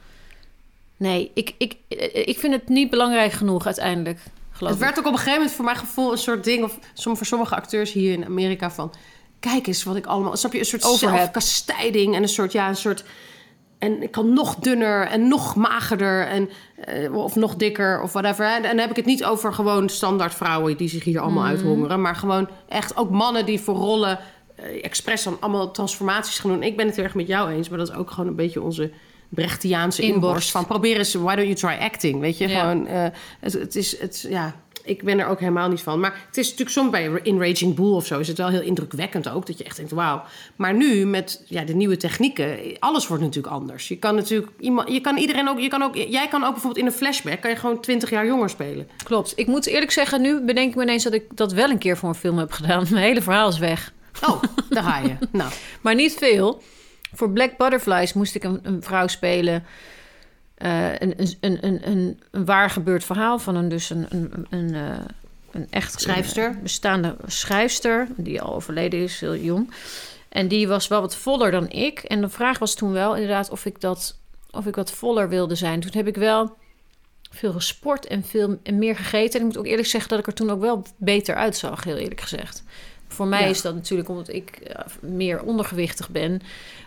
[0.96, 1.76] nee, ik, ik,
[2.12, 4.18] ik vind het niet belangrijk genoeg uiteindelijk.
[4.50, 4.86] Geloof Het ik.
[4.86, 6.64] werd ook op een gegeven moment voor mijn gevoel een soort ding...
[6.64, 8.92] of voor sommige acteurs hier in Amerika van...
[9.40, 10.36] kijk eens wat ik allemaal...
[10.36, 12.52] Snap je, een soort zelfkastijding en een soort...
[12.52, 13.04] ja, een soort
[13.78, 16.50] en ik kan nog dunner en nog magerder en,
[16.84, 18.46] eh, of nog dikker of whatever.
[18.46, 21.52] En dan heb ik het niet over gewoon standaard vrouwen die zich hier allemaal Mhm.
[21.52, 22.00] uithongeren.
[22.00, 24.18] Maar gewoon echt ook mannen die voor rollen
[24.82, 26.62] expres dan allemaal transformaties gaan doen.
[26.62, 28.62] Ik ben het heel erg met jou eens, maar dat is ook gewoon een beetje
[28.62, 28.90] onze
[29.28, 30.24] Brechtiaanse Inborst.
[30.24, 30.50] inborst.
[30.50, 32.20] Van probeer eens, why don't you try acting?
[32.20, 32.60] Weet je, Ja.
[32.60, 33.06] gewoon, eh,
[33.40, 36.00] het, het is, het, ja, ik ben er ook helemaal niet van.
[36.00, 38.60] Maar het is natuurlijk soms bij In Raging Bull of zo is het wel heel
[38.62, 39.46] indrukwekkend ook.
[39.46, 40.22] Dat je echt denkt, wauw.
[40.56, 43.88] Maar nu met ja, de nieuwe technieken, alles wordt natuurlijk anders.
[43.88, 46.80] Je kan natuurlijk iemand, je kan iedereen ook, je kan ook, jij kan ook bijvoorbeeld
[46.80, 48.88] in een flashback, kan je gewoon 20 jaar jonger spelen.
[49.04, 49.32] Klopt.
[49.36, 51.96] Ik moet eerlijk zeggen, nu bedenk ik me ineens dat ik dat wel een keer
[51.96, 52.86] voor een film heb gedaan.
[52.90, 53.92] Mijn hele verhaal is weg.
[54.22, 55.16] Oh, daar ga je.
[55.32, 56.62] Nou, Maar niet veel.
[57.12, 59.64] Voor Black Butterflies moest ik een, een vrouw spelen.
[60.54, 64.74] Eh, een, een, een, een, een, waar gebeurd verhaal van een, dus een, een, een,
[64.74, 65.04] eh,
[65.50, 66.50] een echt Schrijfster?
[66.50, 69.72] eh, bestaande schrijfster, die al overleden is, heel jong.
[70.28, 71.98] En die was wel wat voller dan ik.
[71.98, 74.16] En de vraag was toen wel inderdaad of ik dat
[74.50, 75.80] of ik wat voller wilde zijn.
[75.80, 76.56] Toen heb ik wel
[77.30, 79.40] veel gesport en veel en meer gegeten.
[79.40, 81.96] En ik moet ook eerlijk zeggen dat ik er toen ook wel beter uitzag, heel
[81.96, 82.62] eerlijk gezegd.
[83.14, 83.46] Voor mij Ja.
[83.46, 86.42] is dat natuurlijk omdat ik eh, meer ondergewichtig ben,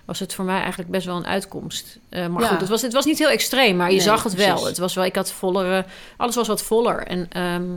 [0.05, 1.97] was het voor mij eigenlijk best wel een uitkomst.
[2.09, 2.47] Eh, maar Ja.
[2.47, 4.65] goed, het was, het was niet heel extreem, maar je Nee, zag het wel.
[4.65, 5.85] Het was wel, ik had vollere,
[6.17, 7.07] alles was wat voller.
[7.07, 7.69] En, ehm,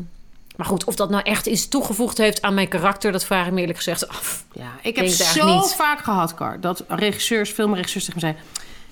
[0.57, 3.53] maar goed, of dat nou echt iets toegevoegd heeft aan mijn karakter, dat vraag ik
[3.53, 4.45] me eerlijk gezegd af.
[4.53, 5.75] Ja, ik heb zo niet.
[5.75, 8.43] vaak gehad, Kar, dat regisseurs, filmregisseurs tegen me zeiden...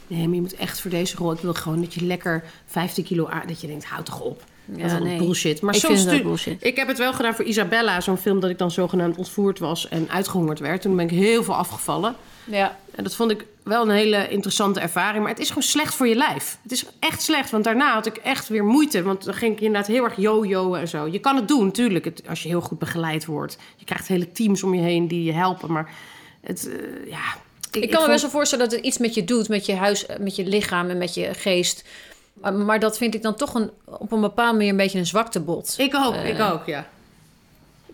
[0.07, 1.33] Nee, maar je moet echt voor deze rol...
[1.33, 3.43] Ik wil gewoon dat je lekker 15 kilo aan...
[3.47, 4.43] Dat je denkt, houd toch op.
[4.69, 5.19] dat is Ja, wel nee.
[5.19, 5.61] bullshit.
[5.61, 6.65] Maar Ik soms vind het bullshit.
[6.65, 9.89] Ik heb het wel gedaan voor Isabella, zo'n film dat ik dan zogenaamd ontvoerd was
[9.89, 10.83] en uitgehongerd werd.
[10.83, 12.15] Toen ben ik heel veel afgevallen.
[12.45, 15.23] Ja, En dat vond ik wel een hele interessante ervaring.
[15.23, 16.59] Maar het is gewoon slecht voor je lijf.
[16.63, 19.03] Het is echt slecht, want daarna had ik echt weer moeite.
[19.03, 21.07] Want dan ging ik inderdaad heel erg yo-yoen en zo.
[21.07, 23.59] Je kan het doen, natuurlijk, het, als je heel goed begeleid wordt.
[23.77, 25.73] Je krijgt hele teams om je heen die je helpen.
[25.73, 25.91] Maar
[26.41, 27.21] het, eh, ja...
[27.73, 29.75] Ik, kan me vond- best wel voorstellen dat het iets met je doet, met je
[29.75, 31.85] huis, met je lichaam en met je geest.
[32.41, 35.75] Maar, dat vind ik dan toch een, op een bepaalde manier een beetje een zwaktebod.
[35.79, 36.87] Ik ook, Eh, ik ook, ja.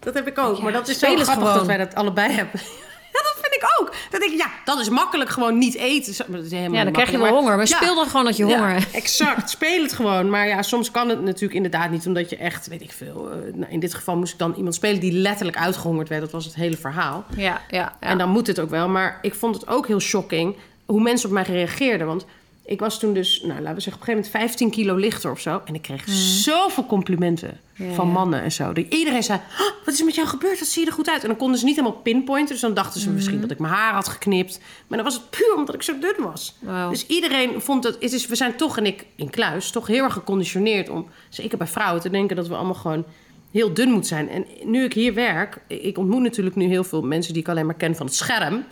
[0.01, 0.57] Dat heb ik ook.
[0.57, 1.55] Ja, maar dat is zo grappig gewoon.
[1.55, 2.61] dat wij dat allebei hebben.
[3.15, 3.95] Ja, dat vind ik ook.
[4.11, 6.33] Dat ik, ja, dat is makkelijk gewoon niet eten.
[6.33, 7.57] Dat is helemaal ja, dan krijg je wel honger.
[7.57, 7.77] Maar ja.
[7.77, 8.91] speel dan gewoon dat je honger hebt.
[8.91, 9.51] exact.
[9.51, 10.31] Speel het gewoon.
[10.31, 13.31] Maar ja, soms kan het natuurlijk inderdaad niet, omdat je echt, weet ik veel.
[13.31, 16.21] eh, nou, in dit geval moest ik dan iemand spelen die letterlijk uitgehongerd werd.
[16.21, 17.25] Dat was het hele verhaal.
[17.37, 17.97] Ja, ja, ja.
[18.01, 18.89] En dan moet het ook wel.
[18.89, 22.07] Maar ik vond het ook heel shocking hoe mensen op mij reageerden.
[22.07, 22.25] Want
[22.67, 25.31] ik was toen dus, nou, laten we zeggen, op een gegeven moment 15 kilo lichter
[25.31, 25.63] of zo.
[25.65, 27.61] En ik kreeg zoveel complimenten.
[27.77, 28.73] Ja, van mannen en zo.
[28.73, 30.59] Dat iedereen zei, "Oh, wat is er met jou gebeurd?
[30.59, 31.23] Wat zie je er goed uit?
[31.23, 32.53] En dan konden ze niet helemaal pinpointen.
[32.53, 33.15] Dus dan dachten ze Mhm.
[33.15, 34.61] misschien dat ik mijn haar had geknipt.
[34.87, 36.55] Maar dan was het puur omdat ik zo dun was.
[36.91, 37.97] Dus iedereen vond dat...
[38.01, 40.89] Het is, we zijn toch, en ik in kluis, toch heel erg geconditioneerd...
[40.89, 43.05] om, zeker bij vrouwen, te denken dat we allemaal gewoon
[43.51, 44.29] heel dun moeten zijn.
[44.29, 45.59] En nu ik hier werk...
[45.67, 48.65] Ik ontmoet natuurlijk nu heel veel mensen die ik alleen maar ken van het scherm...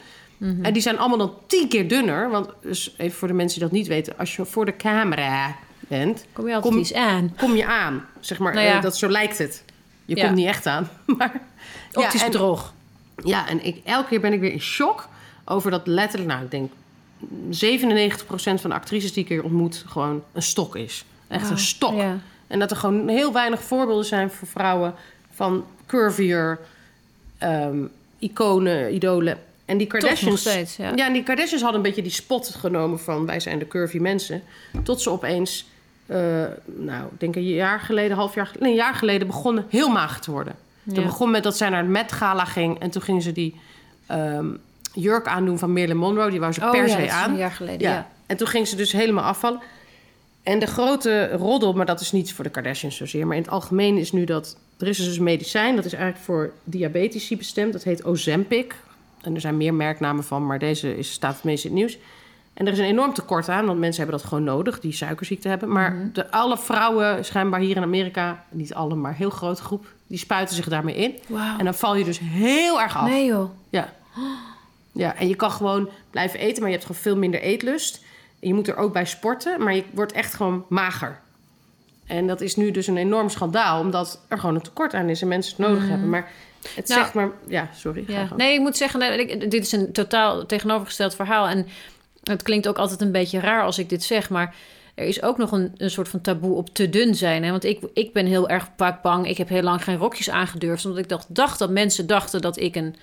[0.42, 0.64] Mhm.
[0.64, 2.30] En die zijn allemaal dan tien keer dunner.
[2.30, 5.56] Want dus even voor de mensen die dat niet weten, als je voor de camera
[5.80, 7.34] bent, Kom je altijd Kom- iets aan.
[7.38, 8.04] kom je aan.
[8.20, 8.76] Zeg maar, Nou ja.
[8.76, 9.64] eh, dat zo lijkt het.
[10.04, 10.24] Je Ja.
[10.24, 10.88] komt niet echt aan.
[11.18, 11.40] Maar,
[11.92, 12.72] Optisch ja, en, bedrog.
[13.24, 15.08] ja, en ik, elke keer ben ik weer in shock
[15.44, 16.70] over dat letterlijk, nou, ik denk
[17.50, 21.04] 97% van de actrices die ik hier ontmoet gewoon een stok is.
[21.28, 21.94] Echt een stok.
[21.94, 22.18] Ja.
[22.46, 24.94] En dat er gewoon heel weinig voorbeelden zijn voor vrouwen
[25.34, 26.58] van curvier,
[27.38, 27.78] ehm,
[28.18, 29.38] iconen, idolen.
[29.64, 30.22] En die Kardashians.
[30.22, 30.96] nog steeds, ja.
[30.96, 34.42] en die Kardashians hadden een beetje die spot genomen van wij zijn de curvy mensen.
[34.82, 35.66] Tot ze opeens,
[36.06, 36.18] eh,
[36.64, 40.20] nou, ik denk een jaar geleden, half jaar, nee, een jaar geleden begonnen heel mager
[40.20, 40.56] te worden.
[40.82, 40.94] Ja.
[40.94, 43.60] Toen begon met dat zij naar het Met Gala ging en toen gingen ze die
[44.06, 44.46] ehm,
[44.94, 46.30] jurk aandoen van Marilyn Monroe.
[46.30, 47.30] Die wou ze Oh per ja, se aan.
[47.30, 48.08] een jaar geleden, ja.
[48.26, 49.60] En toen ging ze dus helemaal afvallen.
[50.42, 53.50] En de grote roddel, maar dat is niet voor de Kardashians zozeer, maar in het
[53.50, 57.72] algemeen is nu dat er is dus een medicijn dat is eigenlijk voor diabetici bestemd.
[57.72, 58.74] Dat heet Ozempic.
[59.22, 61.98] En er zijn meer merknamen van, maar deze is, staat het meest in het nieuws.
[62.54, 65.48] En er is een enorm tekort aan, want mensen hebben dat gewoon nodig, die suikerziekte
[65.48, 65.72] hebben.
[65.72, 66.06] Maar Mhm.
[66.12, 70.18] de, alle vrouwen, schijnbaar hier in Amerika, niet alle, maar een heel grote groep, die
[70.18, 71.14] spuiten zich daarmee in.
[71.58, 73.08] En dan val je dus heel erg af.
[73.08, 73.50] Nee joh.
[73.70, 73.92] Ja.
[74.92, 78.04] ja, en je kan gewoon blijven eten, maar je hebt gewoon veel minder eetlust.
[78.40, 81.20] En je moet er ook bij sporten, maar je wordt echt gewoon mager.
[82.06, 85.22] En dat is nu dus een enorm schandaal, omdat er gewoon een tekort aan is
[85.22, 86.08] en mensen het nodig hebben.
[86.08, 86.30] Maar
[86.74, 87.30] het Nou, maar...
[87.48, 88.04] Ja, sorry.
[88.06, 88.28] Ja.
[88.36, 91.48] Nee, ik moet zeggen, nee, dit is een totaal tegenovergesteld verhaal.
[91.48, 91.66] En
[92.22, 94.54] het klinkt ook altijd een beetje raar als ik dit zeg, maar
[94.94, 97.44] er is ook nog een, een soort van taboe op te dun zijn.
[97.44, 97.50] Hè?
[97.50, 99.28] Want ik, ik ben heel erg vaak bang.
[99.28, 102.56] Ik heb heel lang geen rokjes aangedurfd, omdat ik dacht, dacht dat mensen dachten dat
[102.58, 102.96] ik een,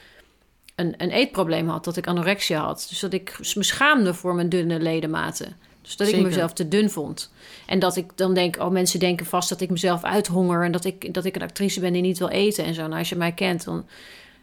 [0.75, 2.85] een, een eetprobleem had, dat ik anorexia had.
[2.89, 5.55] Dus dat ik me schaamde voor mijn dunne ledematen.
[5.97, 7.31] Dus dat ik mezelf te dun vond.
[7.65, 10.85] En dat ik dan denk, oh, mensen denken vast dat ik mezelf uithonger en dat
[10.85, 12.81] ik, dat ik een actrice ben die niet wil eten en zo.
[12.81, 13.85] Nou, als je mij kent, dan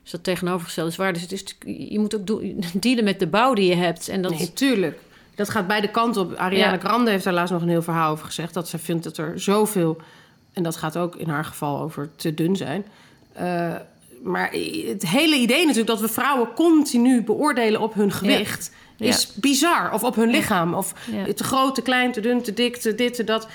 [0.05, 1.13] is dat tegenovergesteld is waar.
[1.13, 1.45] Dus het is,
[1.89, 2.43] je moet ook
[2.85, 4.09] dealen met de bouw die je hebt.
[4.09, 4.99] En dat, Nee, tuurlijk.
[5.35, 6.35] Dat gaat beide kanten op.
[6.35, 6.79] Ariana Ja.
[6.79, 8.55] Grande heeft daar laatst nog een heel verhaal over gezegd.
[8.55, 9.97] Dat ze vindt dat er zoveel...
[10.53, 12.85] En dat gaat ook in haar geval over te dun zijn.
[13.33, 13.75] Eh,
[14.23, 14.51] maar
[14.87, 18.71] het hele idee natuurlijk dat we vrouwen continu beoordelen op hun gewicht...
[18.97, 19.93] is bizar.
[19.93, 20.75] Of op hun lichaam.
[20.75, 20.93] Of
[21.35, 23.49] te groot, te klein, te dun, te dik, te dit, te dat.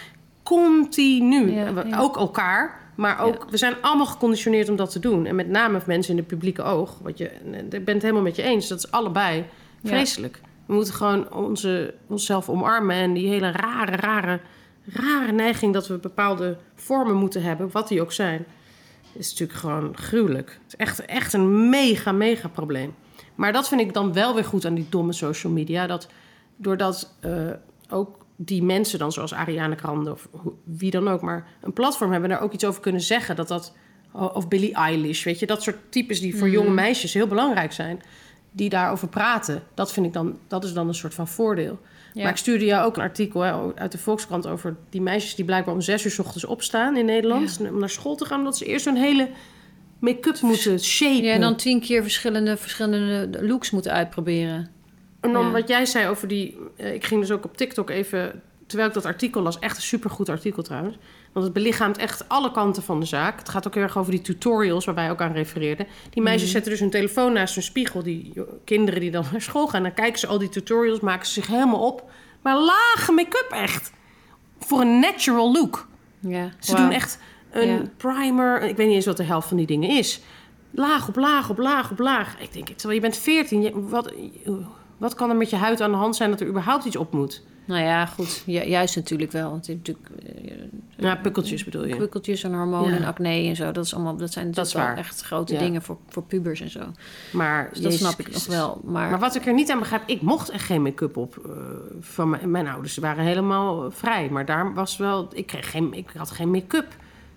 [0.43, 1.53] Continu.
[1.97, 2.79] Ook elkaar.
[2.95, 5.25] Maar ook, we zijn allemaal geconditioneerd om dat te doen.
[5.25, 6.97] En met name mensen in het publieke oog.
[7.01, 7.29] Wat je,
[7.69, 8.67] ik ben het helemaal met je eens.
[8.67, 9.45] Dat is allebei
[9.81, 9.89] Ja.
[9.89, 10.39] vreselijk.
[10.65, 12.95] We moeten gewoon onze, onszelf omarmen.
[12.95, 14.39] En die hele rare, rare,
[14.85, 18.45] rare neiging dat we bepaalde vormen moeten hebben, wat die ook zijn,
[19.13, 20.59] is natuurlijk gewoon gruwelijk.
[20.63, 22.93] Het is echt, echt een mega, mega probleem.
[23.41, 25.87] Maar dat vind ik dan wel weer goed aan die domme social media.
[25.87, 26.07] Dat
[26.55, 27.31] doordat eh,
[27.89, 30.27] ook die mensen dan, zoals Ariane Grande of
[30.63, 33.35] wie dan ook, maar een platform hebben en daar ook iets over kunnen zeggen.
[33.35, 33.73] Dat dat,
[34.11, 38.01] of Billie Eilish, weet je, dat soort types die voor jonge meisjes heel belangrijk zijn,
[38.51, 39.63] die daarover praten.
[39.73, 41.79] Dat vind ik dan, dat is dan een soort van voordeel.
[42.13, 42.21] Ja.
[42.21, 45.45] Maar ik stuurde jou ook een artikel hè, uit de Volkskrant over die meisjes die
[45.45, 47.59] blijkbaar om zes uur 's ochtends opstaan in Nederland.
[47.59, 49.29] Om naar school te gaan, omdat ze eerst zo'n hele
[50.01, 51.23] make-up moeten shapen.
[51.23, 54.69] Ja, en dan tien keer verschillende, verschillende looks moeten uitproberen.
[55.19, 55.51] En dan Ja.
[55.51, 56.57] wat jij zei over die...
[56.77, 58.41] eh, ik ging dus ook op TikTok even...
[58.65, 60.97] Terwijl ik dat artikel las, echt een supergoed artikel trouwens.
[61.31, 63.39] Want het belichaamt echt alle kanten van de zaak.
[63.39, 65.87] Het gaat ook heel erg over die tutorials waar wij ook aan refereerden.
[66.09, 66.51] Die meisjes Mhm.
[66.51, 68.03] zetten dus hun telefoon naast hun spiegel.
[68.03, 68.33] Die
[68.65, 69.83] kinderen die dan naar school gaan.
[69.83, 72.09] Dan kijken ze al die tutorials, maken ze zich helemaal op.
[72.41, 73.91] Maar lage make-up echt.
[74.59, 75.87] Voor een natural look.
[76.19, 77.19] Ja, Ze doen echt
[77.51, 77.81] een Ja.
[77.97, 78.61] primer.
[78.61, 80.21] Ik weet niet eens wat de helft van die dingen is.
[80.71, 82.35] Laag op laag op laag op laag.
[82.41, 83.61] Ik denk, terwijl je bent 14.
[83.61, 84.13] je- wat,
[84.97, 87.13] wat kan er met je huid aan de hand zijn dat er überhaupt iets op
[87.13, 87.41] moet?
[87.65, 88.43] Nou ja, goed.
[88.45, 89.49] Ju- juist natuurlijk wel.
[89.49, 90.55] Want natuurlijk eh,
[90.97, 91.95] Ja, pukkeltjes bedoel je.
[91.95, 92.97] kwikkeltjes en hormonen Ja.
[92.97, 93.71] en acne en zo.
[93.71, 95.59] Dat, is allemaal, dat zijn Dat wel echt grote Ja.
[95.59, 96.79] dingen voor, voor pubers en zo.
[97.31, 98.81] Maar Dus dat Jezus snap ik nog wel.
[98.83, 101.37] Maar, Maar wat ik er niet aan begrijp, ik mocht echt geen make-up op.
[101.45, 101.51] eh,
[101.99, 104.29] van mijn, mijn ouders waren helemaal eh, vrij.
[104.29, 105.27] Maar daar was wel.
[105.33, 106.87] Ik, kreeg geen, ik had geen make-up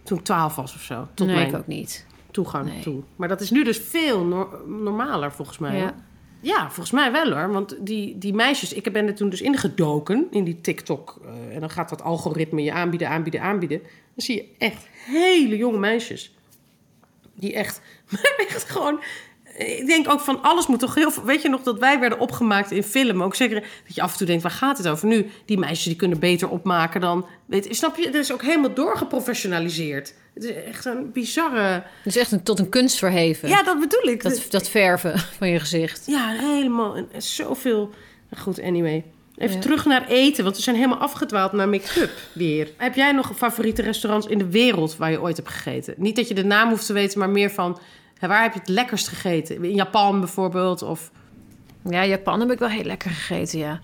[0.05, 1.09] toen ik 12 was of zo.
[1.15, 2.07] Tot nee, ik ook niet.
[2.31, 2.81] toegang Nee.
[2.83, 3.03] toe.
[3.17, 5.77] Maar dat is nu dus veel nor- normaler volgens mij.
[5.77, 5.95] Ja.
[6.41, 7.53] Ja, volgens mij wel hoor.
[7.53, 11.21] Want die, die meisjes, ik ben er toen dus ingedoken in die TikTok.
[11.25, 13.79] eh, en dan gaat dat algoritme je aanbieden, aanbieden, aanbieden.
[13.83, 13.91] Dan
[14.25, 16.35] zie je echt hele jonge meisjes.
[17.35, 19.01] Die echt, maar echt gewoon.
[19.57, 21.25] Ik denk ook van alles moet toch heel veel.
[21.25, 23.23] Weet je nog dat wij werden opgemaakt in film?
[23.23, 25.31] Ook zeker dat je af en toe denkt, waar gaat het over nu?
[25.45, 27.27] Die meisjes die kunnen beter opmaken dan.
[27.47, 28.05] Weet, snap je?
[28.05, 30.15] Dat is ook helemaal doorgeprofessionaliseerd.
[30.35, 31.59] Het is echt een bizarre.
[32.03, 33.49] Het is echt een, tot een kunst verheven.
[33.49, 34.23] Ja, dat bedoel ik.
[34.23, 36.03] dat, dat verven van je gezicht.
[36.07, 36.95] Ja, helemaal.
[36.97, 37.91] En zoveel.
[38.39, 39.05] Goed, anyway.
[39.37, 39.61] Even Ja.
[39.63, 42.69] terug naar eten, want we zijn helemaal afgedwaald naar make-up weer.
[42.77, 45.95] Heb jij nog favoriete restaurants in de wereld waar je ooit hebt gegeten?
[45.97, 47.79] Niet dat je de naam hoeft te weten, maar meer van
[48.21, 49.65] waar heb je het lekkerst gegeten?
[49.65, 50.83] In Japan bijvoorbeeld?
[50.83, 51.11] Of
[51.91, 53.81] Ja, Japan heb ik wel heel lekker gegeten, ja.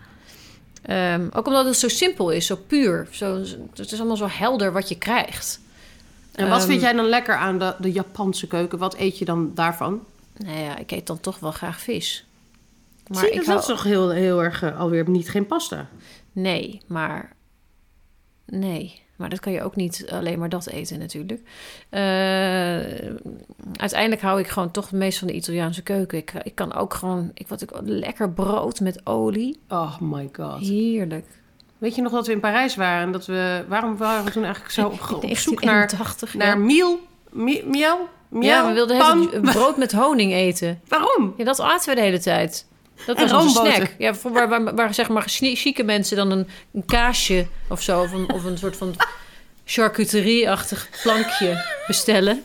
[0.83, 3.09] Ehm, ook omdat het zo simpel is, zo puur.
[3.11, 3.37] Zo,
[3.75, 5.61] het is allemaal zo helder wat je krijgt.
[6.33, 8.79] en wat Ehm, vind jij dan lekker aan de, de Japanse keuken?
[8.79, 10.05] Wat eet je dan daarvan?
[10.37, 12.25] Nou ja, ik eet dan toch wel graag vis.
[13.07, 13.59] Maar Zie ik dat hou...
[13.59, 15.89] is toch heel, heel erg eh, alweer niet geen pasta.
[16.33, 17.33] Nee, maar...
[18.47, 21.41] Nee, maar dat kan je ook niet alleen maar dat eten natuurlijk.
[21.89, 22.01] Eh,
[23.77, 26.19] uiteindelijk hou ik gewoon toch het meest van de Italiaanse keuken.
[26.19, 27.31] Ik, ik kan ook gewoon...
[27.35, 29.61] Ik, wat ik, lekker brood met olie.
[29.69, 30.61] Oh my god.
[30.61, 31.27] Heerlijk.
[31.79, 33.03] Weet je nog dat we in Parijs waren?
[33.03, 36.47] En dat we, waarom waren we toen eigenlijk zo op, op zoek naar, 1981, naar
[36.47, 36.55] ja.
[36.55, 37.01] miel?
[37.31, 38.09] Miel?
[38.29, 38.43] Miel?
[38.43, 39.31] Ja, we wilden pan?
[39.43, 40.81] brood met honing eten.
[40.89, 41.35] Waarom?
[41.37, 42.67] Ja, dat aten we de hele tijd.
[43.07, 43.73] Dat En was roomboter.
[43.75, 43.95] snack.
[43.99, 48.01] Ja, voor waar, waar, waar zeg maar chique mensen dan een, een kaasje of zo...
[48.03, 48.95] of een, of een soort van
[49.65, 52.43] charcuterie-achtig plankje bestellen.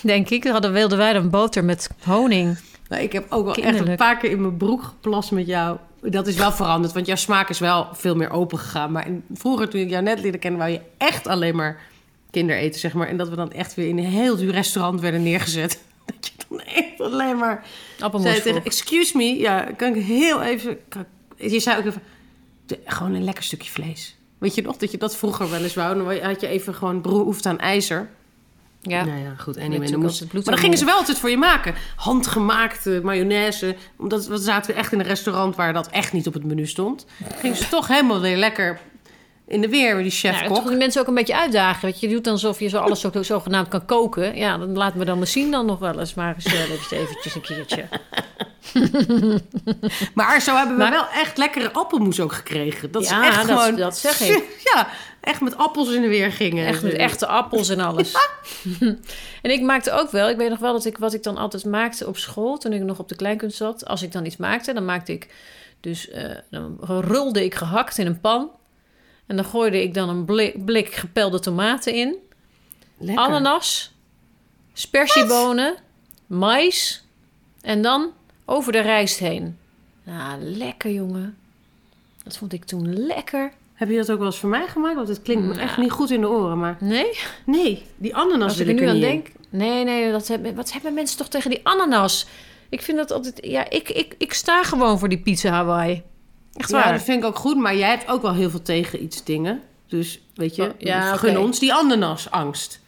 [0.00, 0.42] Denk ik.
[0.60, 2.58] Dan wilden wij dan boter met honing.
[2.88, 5.76] Nou, ik heb ook wel echt een paar keer in mijn broek geplast met jou.
[6.02, 8.92] Dat is wel veranderd, want jouw smaak is wel veel meer open gegaan.
[8.92, 11.80] Maar in- vroeger, toen ik jou net leerde kennen, wou je echt alleen maar
[12.30, 13.08] kindereten, zeg maar.
[13.08, 15.80] En dat we dan echt weer in een heel duur restaurant werden neergezet.
[16.06, 17.64] Dat je dan echt alleen maar
[18.00, 20.78] Appelmoes tegen, excuse me, ja, kan ik heel even...
[20.88, 21.04] kan
[21.36, 22.02] je zei ook even,
[22.66, 24.16] de- gewoon een lekker stukje vlees.
[24.38, 25.96] Weet je nog, dat je dat vroeger wel eens wou?
[25.96, 28.08] Dan had je even gewoon behoefte aan ijzer.
[28.80, 29.04] Ja.
[29.04, 29.56] Nou ja, goed.
[29.56, 31.74] Anyway, natuurlijk dan moest, bloed maar dan gingen ze wel altijd voor je maken.
[31.96, 33.76] Handgemaakte mayonaise.
[33.96, 37.06] Omdat we zaten echt in een restaurant waar dat echt niet op het menu stond.
[37.38, 38.80] Gingen ze toch helemaal weer lekker
[39.46, 40.56] in de weer, die Ja, chef-kok.
[40.56, 41.82] toch die mensen ook een beetje uitdagen.
[41.82, 44.36] Want je doet dan alsof je zo alles zo, zogenaamd kan koken.
[44.36, 46.44] Ja, dan laten we dan misschien dan nog wel eens maar eens
[46.90, 47.84] eh, eventjes, een keertje.
[50.14, 52.90] maar zo hebben we Maar- wel echt lekkere appelmoes ook gekregen.
[52.90, 53.76] Dat Ja, is echt dat- gewoon...
[53.76, 54.42] dat zeg ik.
[54.74, 54.88] Ja,
[55.20, 56.66] echt met appels in de weer gingen.
[56.66, 58.12] Echt met echte appels en alles.
[59.42, 61.64] en ik maakte ook wel, ik weet nog wel dat ik wat ik dan altijd
[61.64, 63.86] maakte op school, toen ik nog op de kleinkunst zat.
[63.86, 65.28] Als ik dan iets maakte, dan maakte ik
[65.80, 68.50] dus, eh, dan rolde ik gehakt in een pan.
[69.26, 72.16] En dan gooide ik dan een blik, blik gepelde tomaten in.
[72.98, 73.24] Lekker.
[73.24, 73.92] Ananas,
[74.72, 75.74] spersiebonen,
[76.26, 77.04] mais
[77.60, 78.10] en dan
[78.44, 79.58] over de rijst heen.
[80.02, 81.36] Nou, lekker jongen.
[82.22, 83.52] Dat vond ik toen lekker.
[83.74, 84.94] Heb je dat ook wel eens voor mij gemaakt?
[84.94, 85.60] Want het klinkt me Ja.
[85.60, 86.58] echt niet goed in de oren.
[86.58, 87.18] Maar Nee?
[87.46, 89.00] nee, die ananas Als ik er nu aan in.
[89.00, 89.28] denk.
[89.50, 92.26] Nee, nee, dat hebben, wat hebben mensen toch tegen die ananas?
[92.68, 93.38] Ik vind dat altijd.
[93.46, 96.02] Ja, ik, ik, ik sta gewoon voor die pizza Hawaii.
[96.56, 96.92] Echt Ja, waar.
[96.92, 97.56] dat vind ik ook goed.
[97.56, 99.60] Maar jij hebt ook wel heel veel tegen iets dingen.
[99.88, 102.80] Dus weet je, Oh, ja, gun ons die ananasangst.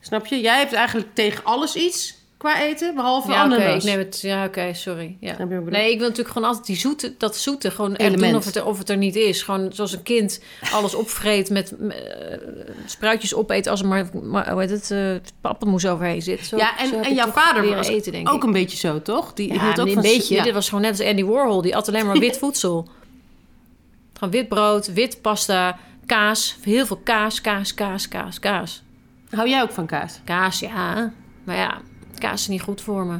[0.00, 0.40] Snap je?
[0.40, 3.74] Jij hebt eigenlijk tegen alles iets qua eten, behalve ja, ananas.
[3.74, 4.20] ik neem het.
[4.20, 5.16] Ja, oké, sorry.
[5.20, 5.38] Ja.
[5.38, 5.70] Ik?
[5.70, 8.30] Nee, ik wil natuurlijk gewoon altijd die zoete, dat zoete, gewoon echt Element.
[8.30, 9.42] doen of het, er- of het er niet is.
[9.42, 10.40] Gewoon zoals een kind
[10.72, 11.96] alles opvreet met eh,
[12.86, 16.46] spruitjes opeet als er maar, maar hoe heet het, appelmoes overheen zit.
[16.46, 18.42] Zo, ja, en, en jouw vader was eten, denk ook ik.
[18.42, 19.32] een beetje zo, toch?
[19.32, 20.42] Die Ja, ook een beetje.
[20.42, 21.62] Dit was gewoon net als Andy Warhol.
[21.62, 22.88] Die at alleen maar wit voedsel.
[24.12, 26.56] Gewoon wit brood, wit pasta, kaas.
[26.62, 28.82] Heel veel kaas, kaas, kaas, kaas, kaas.
[29.30, 30.20] Hou jij ook van kaas?
[30.24, 31.12] Kaas, ja.
[31.44, 31.80] Maar ja,
[32.18, 33.18] kaas is niet goed voor me.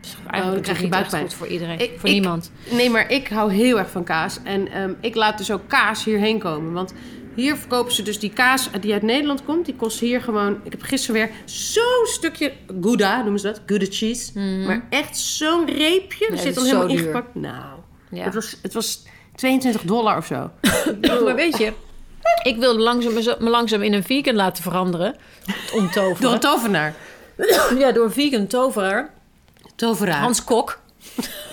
[0.00, 1.22] Dus eigenlijk dan is krijg je buikpijn.
[1.22, 1.78] goed voor iedereen.
[1.80, 2.52] Ik- voor ik- niemand.
[2.70, 4.38] Nee, maar ik hou heel erg van kaas.
[4.44, 6.72] En ehm, ik laat dus ook kaas hierheen komen.
[6.72, 6.94] Want
[7.34, 9.64] hier verkopen ze dus die kaas die uit Nederland komt.
[9.66, 10.60] Die kost hier gewoon...
[10.62, 13.60] Ik heb gisteren weer zo'n stukje Gouda, noemen ze dat.
[13.66, 14.38] Gouda cheese.
[14.66, 16.24] Maar echt zo'n reepje.
[16.24, 17.34] Ja, Er zit dan helemaal ingepakt.
[17.34, 17.78] Nou,
[18.10, 18.24] Ja.
[18.24, 19.02] het, was, het was
[19.34, 20.50] 22 dollar of zo.
[21.24, 21.72] Maar weet je,
[22.42, 25.16] ik wil langzaam, me langzaam in een vegan laten veranderen.
[25.74, 26.20] Omtoveren.
[26.20, 26.94] Door een tovenaar.
[27.78, 29.10] Ja, door een vegan toveraar.
[29.76, 30.20] Toveraar.
[30.20, 30.80] Hans Kok.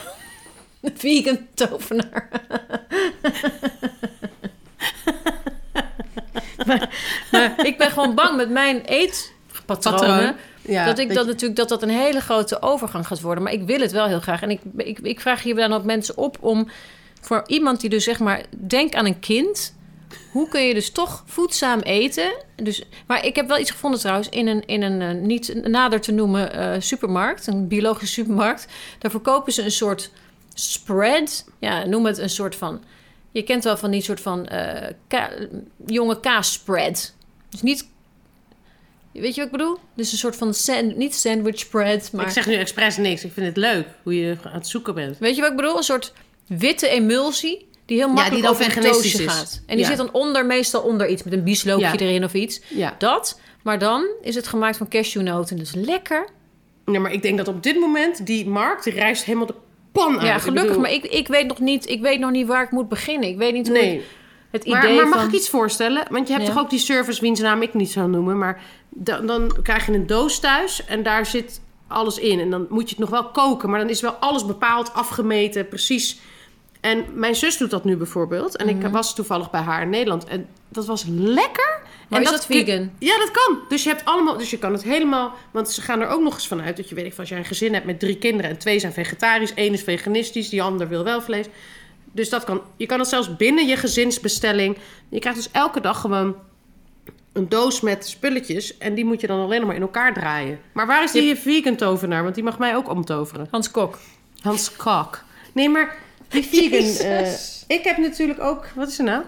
[0.95, 2.29] Vegan tovenaar.
[6.65, 6.89] maar,
[7.31, 10.35] maar ik ben gewoon bang met mijn eetpatronen...
[10.61, 13.43] Ja, dat ik dat dat je- natuurlijk dat dat een hele grote overgang gaat worden.
[13.43, 14.41] Maar ik wil het wel heel graag.
[14.41, 16.67] En ik, ik, ik vraag hier dan ook mensen op om
[17.21, 19.77] voor iemand die dus zeg maar denk aan een kind.
[20.31, 22.31] Hoe kun je dus toch voedzaam eten?
[22.55, 26.01] Dus, maar ik heb wel iets gevonden trouwens in een, in een eh, niet nader
[26.01, 28.67] te noemen eh, supermarkt, een biologische supermarkt.
[28.99, 30.11] Daar verkopen ze een soort
[30.53, 31.45] spread.
[31.59, 32.83] Ja, noem het een soort van.
[33.31, 35.31] Je kent wel van die soort van eh, ka-
[35.85, 37.13] jonge kaas spread.
[37.49, 37.87] Dus niet.
[39.11, 39.77] Weet je wat ik bedoel?
[39.95, 43.23] Dus een soort van sand, niet sandwich spread, maar Ik zeg nu expres niks.
[43.23, 45.17] Ik vind het leuk hoe je aan het zoeken bent.
[45.17, 45.77] Weet je wat ik bedoel?
[45.77, 46.13] Een soort
[46.49, 49.19] witte emulsie die heel makkelijk die dan over een is.
[49.25, 49.61] gaat.
[49.65, 49.89] En die Ja.
[49.89, 51.93] zit dan onder, meestal onder iets met een biesloopje Ja.
[51.97, 52.61] erin of iets.
[52.67, 52.95] Ja.
[52.97, 55.57] Dat, maar dan is het gemaakt van cashewnoten.
[55.57, 56.27] Dus lekker.
[56.85, 59.55] Ja, maar ik denk dat op dit moment die markt die rijst helemaal de
[59.91, 60.21] pan uit.
[60.27, 60.63] ja, Ik gelukkig.
[60.65, 63.29] bedoel- Maar ik, ik, weet nog niet, ik weet nog niet waar ik moet beginnen.
[63.29, 63.95] Ik weet niet hoe Nee.
[63.97, 64.03] ik
[64.51, 65.27] het idee Maar, maar mag van...
[65.27, 66.05] ik iets voorstellen?
[66.09, 66.53] Want je hebt Ja.
[66.53, 68.37] toch ook die service, wiens naam ik niet zou noemen.
[68.37, 72.39] Maar dan, dan krijg je een doos thuis en daar zit alles in.
[72.39, 73.69] En dan moet je het nog wel koken.
[73.69, 76.19] Maar dan is wel alles bepaald, afgemeten, precies.
[76.79, 78.55] En mijn zus doet dat nu bijvoorbeeld.
[78.57, 78.85] En Mhm.
[78.85, 80.25] ik was toevallig bij haar in Nederland.
[80.25, 81.79] En dat was lekker.
[82.07, 82.91] Maar en is dat kun- vegan?
[82.99, 83.59] Ja, dat kan.
[83.69, 85.33] Dus je hebt allemaal, dus je kan het helemaal.
[85.51, 87.45] Want ze gaan er ook nog eens vanuit dat je weet ik, als jij een
[87.45, 91.03] gezin hebt met drie kinderen en twee zijn vegetarisch, één is veganistisch, die ander wil
[91.03, 91.45] wel vlees.
[92.11, 92.61] Dus dat kan.
[92.77, 94.77] Je kan het zelfs binnen je gezinsbestelling.
[95.09, 96.35] Je krijgt dus elke dag gewoon
[97.33, 100.59] een doos met spulletjes en die moet je dan alleen nog maar in elkaar draaien.
[100.71, 102.23] Maar waar is die vegan tovenaar?
[102.23, 103.47] Want die mag mij ook omtoveren.
[103.51, 103.97] Hans Kok.
[104.41, 105.23] Hans Kok.
[105.53, 105.95] Nee, maar
[106.29, 107.07] die vegan.
[107.11, 107.31] eh,
[107.67, 108.65] ik heb natuurlijk ook.
[108.75, 109.23] Wat is er nou?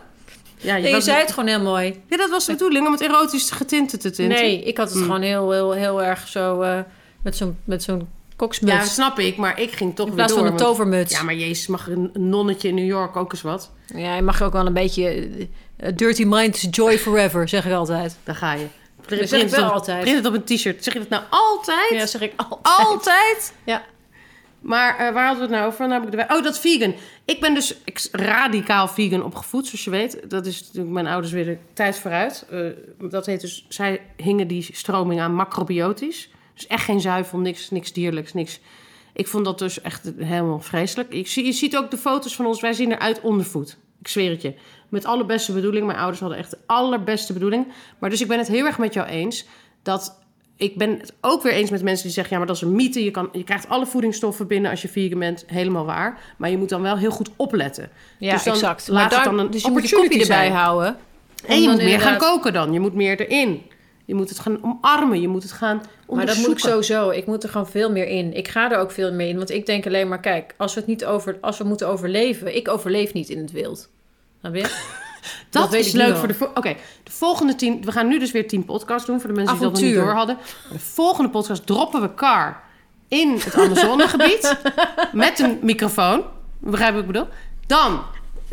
[0.57, 2.01] Ja, Nee, je was- zei het gewoon heel mooi.
[2.09, 4.27] Ja, dat was de bedoeling om het erotisch getinte te tinten.
[4.41, 5.03] Nee, ik had het Mm.
[5.03, 6.61] gewoon heel, heel, heel erg zo...
[6.61, 6.79] eh,
[7.23, 8.73] met zo'n met zo'n koksmuts.
[8.73, 10.41] Ja, snap ik, maar ik ging toch in weer plaats door.
[10.43, 11.11] van een want- tovermuts.
[11.13, 13.71] Ja, maar jezus, mag een nonnetje in New York ook eens wat?
[13.95, 15.29] Ja, je mag ook wel een beetje...
[15.77, 18.17] eh, dirty mind joy forever, zeg ik altijd.
[18.23, 18.65] Daar ga je.
[19.07, 20.01] Dat zeg ik het wel op- altijd.
[20.01, 20.83] Print het op een t-shirt.
[20.83, 21.89] Zeg je dat nou altijd?
[21.89, 22.59] Ja, zeg ik altijd.
[22.87, 23.53] Altijd?
[23.63, 23.83] Ja.
[24.61, 26.37] Maar eh, waar hadden we het nou over?
[26.37, 26.95] Oh, dat vegan.
[27.25, 27.75] Ik ben dus
[28.11, 30.29] radicaal vegan opgevoed, zoals je weet.
[30.29, 32.45] Dat is natuurlijk mijn ouders weer de tijd vooruit.
[32.49, 32.59] Eh,
[33.09, 36.29] dat heet dus, zij hingen die stroming aan macrobiotisch.
[36.53, 38.59] Dus echt geen zuivel, niks, niks dierlijks, niks.
[39.13, 41.13] Ik vond dat dus echt helemaal vreselijk.
[41.13, 42.61] Ik zie, je ziet ook de foto's van ons.
[42.61, 43.77] Wij zien eruit ondervoed.
[43.99, 44.53] Ik zweer het je.
[44.89, 45.85] Met alle beste bedoelingen.
[45.85, 47.67] Mijn ouders hadden echt de allerbeste bedoelingen.
[47.99, 49.45] Maar dus ik ben het heel erg met jou eens
[49.81, 50.20] dat
[50.61, 52.75] ik ben het ook weer eens met mensen die zeggen: ja, maar dat is een
[52.75, 53.03] mythe.
[53.03, 55.43] Je, kan, je krijgt alle voedingsstoffen binnen als je vegan bent.
[55.47, 56.19] Helemaal waar.
[56.37, 57.89] Maar je moet dan wel heel goed opletten.
[58.17, 58.87] Ja, Dus dan exact.
[58.87, 60.51] laat Maar daar, dan een dus je moet je kopje erbij zijn.
[60.51, 60.97] houden.
[61.45, 62.73] En je moet dan meer gaan koken dan.
[62.73, 63.61] Je moet meer erin.
[64.05, 65.21] Je moet het gaan omarmen.
[65.21, 67.09] Je moet het gaan Maar dat moet ik sowieso.
[67.09, 68.33] Ik moet er gewoon veel meer in.
[68.33, 69.37] Ik ga er ook veel meer in.
[69.37, 72.55] Want ik denk alleen maar, kijk, als we het niet over, als we moeten overleven.
[72.55, 73.89] Ik overleef niet in het wild.
[74.39, 74.99] Snap je?
[75.49, 76.35] Dat, is leuk voor de...
[76.55, 77.81] Oké, de volgende tien...
[77.85, 79.19] We gaan nu dus weer tien podcasts doen...
[79.19, 80.37] voor de mensen die dat nog niet door hadden.
[80.71, 82.61] De volgende podcast droppen we Car
[83.07, 84.57] in het Amazonegebied...
[85.13, 86.23] met een microfoon.
[86.59, 87.27] Begrijp ik bedoel?
[87.67, 88.01] Dan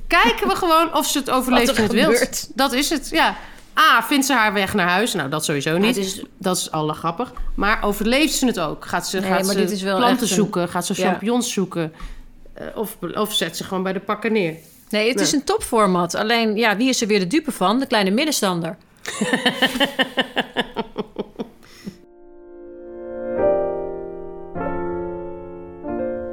[0.06, 2.50] kijken we gewoon of ze het overleeft er in het wild.
[2.56, 3.36] Dat is het, ja.
[3.78, 5.14] A, vindt ze haar weg naar huis?
[5.14, 5.96] Nou, dat sowieso niet.
[5.96, 7.32] is- Dat is alle grappig.
[7.54, 8.84] Maar overleeft ze het ook?
[8.86, 10.68] Gaat ze, Nee, gaat maar ze dit is wel planten een- zoeken?
[10.68, 11.08] Gaat ze Ja.
[11.08, 11.92] champignons zoeken?
[12.54, 14.54] Eh, of, of zet ze gewoon bij de pakken neer?
[14.88, 16.14] Nee, het is een topformat.
[16.14, 17.78] Alleen, ja, wie is er weer de dupe van?
[17.78, 18.76] De kleine middenstander.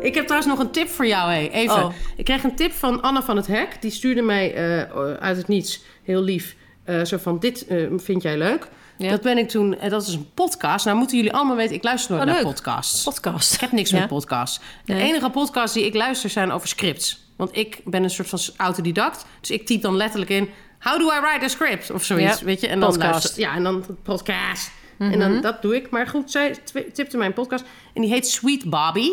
[0.06, 1.30] Ik heb trouwens nog een tip voor jou.
[1.30, 1.52] Hey.
[1.52, 1.84] Even.
[1.84, 1.94] Oh.
[2.16, 3.82] Ik kreeg een tip van Anna van het Hek.
[3.82, 6.56] Die stuurde mij eh, uit het niets, heel lief,
[6.86, 8.68] eh, zo van: Dit eh, vind jij leuk?
[8.98, 9.10] Ja.
[9.10, 10.86] Dat ben ik toen, en dat is een podcast.
[10.86, 12.46] Nou moeten jullie allemaal weten, ik luister nooit Oh, naar leuk.
[12.54, 13.04] podcasts.
[13.04, 13.54] Podcast.
[13.54, 14.00] Ik heb niks Ja.
[14.00, 14.60] met podcasts.
[14.86, 15.04] De Nee.
[15.10, 17.24] enige podcasts die ik luister zijn over scripts.
[17.36, 19.26] Want ik ben een soort van autodidact.
[19.40, 20.50] Dus ik typ dan letterlijk in...
[20.80, 21.92] How do I write a script?
[21.92, 22.46] Of zoiets, Ja.
[22.46, 22.68] weet je?
[22.68, 23.12] En dan Podcast.
[23.12, 24.72] luister, ja, en dan podcast.
[24.98, 25.20] En Mhm.
[25.20, 25.90] dan dat doe ik.
[25.90, 26.56] Maar goed, zij
[26.94, 27.66] tipte mijn podcast.
[27.94, 29.10] En die heet Sweet Bobby.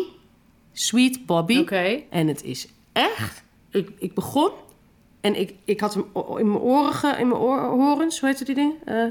[0.73, 1.57] Sweet Bobby.
[1.59, 1.99] Oké.
[2.09, 3.43] En het is echt...
[3.71, 4.51] Ik, ik begon
[5.23, 6.05] En ik, ik had hem
[6.37, 8.73] in mijn oren, ge- in mijn oor, horens, hoe heet die ding?
[8.85, 9.03] Eh,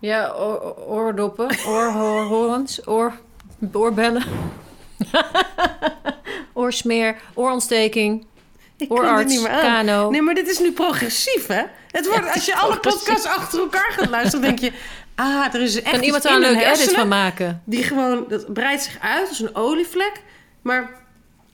[0.00, 3.12] Ja, oor- oor- oordoppen, oorhorens, oor,
[3.72, 4.22] oorbellen.
[6.54, 8.26] Oorsmeer, oorontsteking,
[8.76, 9.60] ik oorarts, niet meer aan.
[9.60, 10.10] kano.
[10.10, 11.62] Nee, maar dit is nu progressief, hè?
[11.90, 14.72] Het wordt, als je alle podcasts achter elkaar gaat luisteren, denk je...
[15.14, 17.62] Ah, er is echt Kan iemand daar een leuke edit van maken?
[17.64, 20.12] Die gewoon, dat breidt zich uit als een olievlek.
[20.62, 20.90] Maar,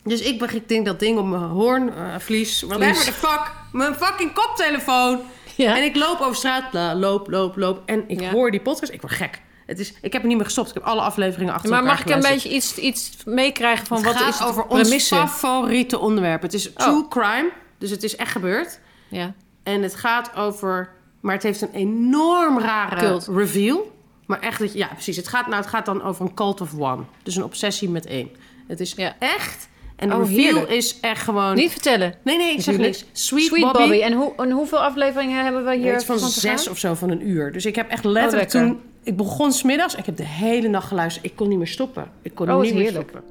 [0.05, 3.05] dus ik, begin- ik denk dat ding op mijn hoornvlies, whatever Vlies.
[3.05, 5.21] the fuck, mijn fucking koptelefoon.
[5.57, 5.77] Ja.
[5.77, 7.83] En ik loop over straat, loop, loop, loop.
[7.87, 8.31] En ik Ja.
[8.31, 9.41] hoor die podcast, ik word gek.
[9.67, 10.69] Het is, ik heb er niet meer gestopt.
[10.69, 13.97] Ik heb alle afleveringen achter Maar elkaar mag ik een beetje iets, iets meekrijgen van
[13.97, 15.15] Het wat gaat is de over ons premisse?
[15.29, 16.43] favoriete onderwerp.
[16.43, 18.81] Het is true crime, dus het is echt gebeurd.
[19.09, 19.33] Ja.
[19.63, 20.93] En het gaat over...
[21.21, 23.27] Maar het heeft een enorm rare Cult.
[23.35, 23.93] reveal.
[24.27, 25.17] Maar echt, dat ja, precies.
[25.17, 27.03] Het gaat, nou, het gaat dan over een cult of one.
[27.23, 28.31] Dus een obsessie met één.
[28.67, 29.17] Het is Ja.
[29.19, 29.69] echt...
[30.05, 30.71] En de Oh, reveal heerlijk.
[30.71, 31.55] is echt gewoon...
[31.55, 32.15] Niet vertellen.
[32.23, 33.05] Nee, nee, ik zeg niks.
[33.13, 33.79] Sweet, Bobby.
[33.79, 34.01] Bobby.
[34.01, 36.73] En, hoe, en hoeveel afleveringen hebben we hier van te zes gaan?
[36.73, 37.53] of zo van een uur.
[37.53, 38.71] Dus ik heb echt letterlijk lekker.
[38.73, 38.81] toen...
[39.03, 39.95] Ik begon smiddags.
[39.95, 41.25] Ik heb de hele nacht geluisterd.
[41.27, 42.11] Ik kon niet meer stoppen.
[42.23, 43.23] Ik kon Oh, niet meer stoppen.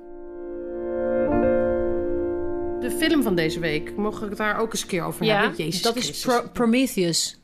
[2.82, 3.96] De film van deze week.
[3.96, 5.58] Mogen we het daar ook eens een keer over Ja, hebben?
[5.66, 6.20] Jezus dat is.
[6.22, 7.40] Pro- Prometheus.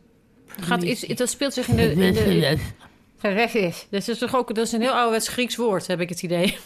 [0.62, 1.92] Gaat iets, dat speelt zich in de...
[1.92, 2.58] In de
[3.18, 3.88] Prometheus.
[3.90, 6.58] Dat is toch ook dat is een heel ouderwets Grieks woord, heb ik het idee.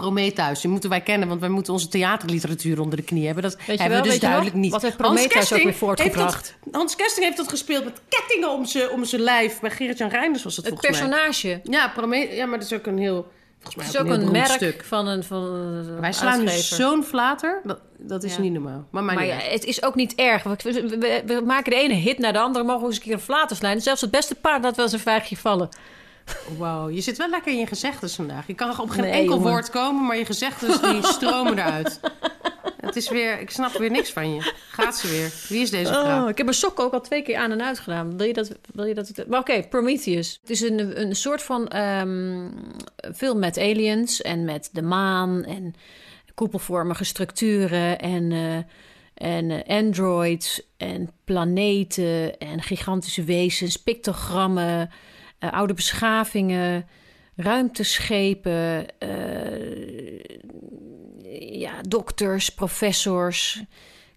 [0.00, 3.42] Prometheus, die moeten wij kennen, want wij moeten onze theaterliteratuur onder de knie hebben.
[3.42, 4.72] Dat hebben wel, we dus duidelijk niet.
[4.72, 6.54] Wat heeft Prometheus ook weer voortgebracht?
[6.64, 9.60] dat- Hans Kesting heeft dat gespeeld met kettingen om zijn om zijn lijf.
[9.60, 11.08] Bij Gerrit-Jan Reinders was het, Het volgens mij.
[11.08, 11.60] personage.
[11.64, 13.28] Ja, Prome ja, maar dat is ook een heel...
[13.62, 14.84] Volgens mij Het is ook een merk stuk.
[14.84, 18.40] van een, van een Wij slaan nu zo'n flater, dat, dat is Ja.
[18.40, 18.86] niet normaal.
[18.90, 20.42] Maar, maar, ja, het is ook niet erg.
[20.42, 22.64] want We, we- we maken de ene hit naar de andere.
[22.64, 23.80] Mogen we eens een keer een flater slaan.
[23.80, 25.68] Zelfs het beste paard laat wel eens een vijgje vallen.
[26.58, 28.46] Wow, je zit wel lekker in je gezegdes vandaag.
[28.46, 29.50] Je kan op geen Nee, enkel jongen.
[29.50, 32.00] woord komen, maar je gezegdes die stromen eruit.
[32.80, 34.52] Het is weer, ik snap weer niks van je.
[34.70, 35.32] Gaat ze weer?
[35.48, 36.22] Wie is deze vrouw?
[36.22, 38.16] Oh, ik heb mijn sokken ook al twee keer aan en uit gedaan.
[38.16, 38.50] Wil je dat?
[38.74, 40.38] Wil je dat- maar oké, Prometheus.
[40.40, 42.48] Het is een, een soort van ehm,
[43.14, 45.74] film met aliens en met de maan en
[46.34, 48.56] koepelvormige structuren en, eh,
[49.28, 54.90] en eh, androids en planeten en gigantische wezens, pictogrammen,
[55.40, 56.88] eh, oude beschavingen,
[57.36, 60.20] ruimteschepen, eh,
[61.60, 63.62] ja, dokters, professors,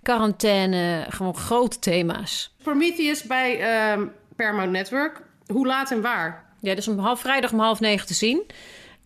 [0.01, 2.55] quarantaine, gewoon grote thema's.
[2.63, 4.05] Prometheus bij ehm
[4.35, 5.21] Paramount Network.
[5.47, 6.51] Hoe laat en waar?
[6.59, 8.43] Ja, dus om half vrijdag om half negen te zien.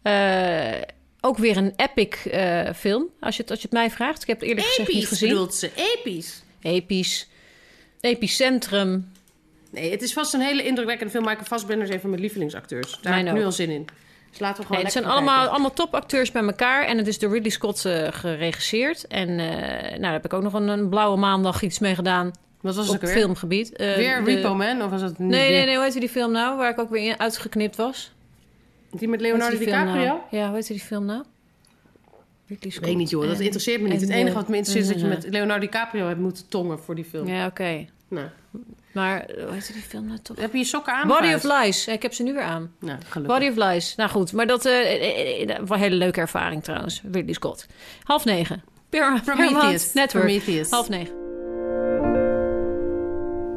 [0.01, 0.82] Eh,
[1.22, 2.15] ook weer een epic
[2.76, 4.22] film, als je, het, als je het mij vraagt.
[4.22, 5.30] Ik heb het eerlijk gezegd niet Episch gezien.
[5.30, 5.72] bedoelt ze.
[5.76, 6.43] Episch.
[6.61, 7.28] Episch.
[7.99, 9.11] Epicentrum.
[9.72, 11.24] Nee, het is vast een hele indrukwekkende film.
[11.26, 12.91] Michael Fassbender is een van mijn lievelingsacteurs.
[13.01, 13.45] Daar Mijn heb ik nu ook.
[13.45, 13.86] al zin in.
[14.30, 15.51] Dus laten we gewoon Nee, het zijn lekker allemaal, kijken.
[15.53, 16.86] allemaal topacteurs bij elkaar.
[16.86, 19.07] En het is door Ridley Scott eh, geregisseerd.
[19.07, 22.32] En eh, nou, daar heb ik ook nog een, een blauwe maandag iets mee gedaan.
[22.61, 23.20] Wat was het op ook weer?
[23.20, 23.72] filmgebied.
[23.76, 24.82] Eh, Weer de- Repo Man?
[24.84, 25.74] Of was het niet Nee, weer- nee, nee.
[25.76, 26.57] Hoe heette die film nou?
[26.57, 28.11] Waar ik ook weer in uitgeknipt was.
[28.91, 30.07] Die met Hoe Leonardo heette die film DiCaprio?
[30.13, 30.20] nou?
[30.32, 31.24] Ja, hoe heette die film nou?
[32.47, 32.88] Ridley Ik Scott.
[32.88, 33.22] weet niet, joh.
[33.28, 34.01] Dat En- interesseert me niet.
[34.01, 36.47] Het en, enige eh, wat me interesseert is dat je met Leonardo DiCaprio hebt moeten
[36.47, 37.28] tongen voor die film.
[37.28, 37.86] Ja, oké.
[38.07, 38.28] Nou,
[38.97, 40.37] Maar eh, hoe heette die film nou toch?
[40.37, 41.07] heb je je sokken aan?
[41.07, 41.43] Body of?
[41.43, 41.87] Lies.
[41.87, 42.71] Ik heb ze nu weer aan.
[42.79, 43.37] Nou, gelukkig.
[43.37, 43.95] Body of Lies.
[43.95, 47.01] Nou goed, maar dat was een hele leuke ervaring trouwens.
[47.11, 47.67] Ridley Scott.
[48.03, 48.63] Half negen.
[48.89, 49.93] Prometheus.
[49.93, 50.25] Network.
[50.25, 50.69] Prometheus.
[50.69, 51.25] Half negen.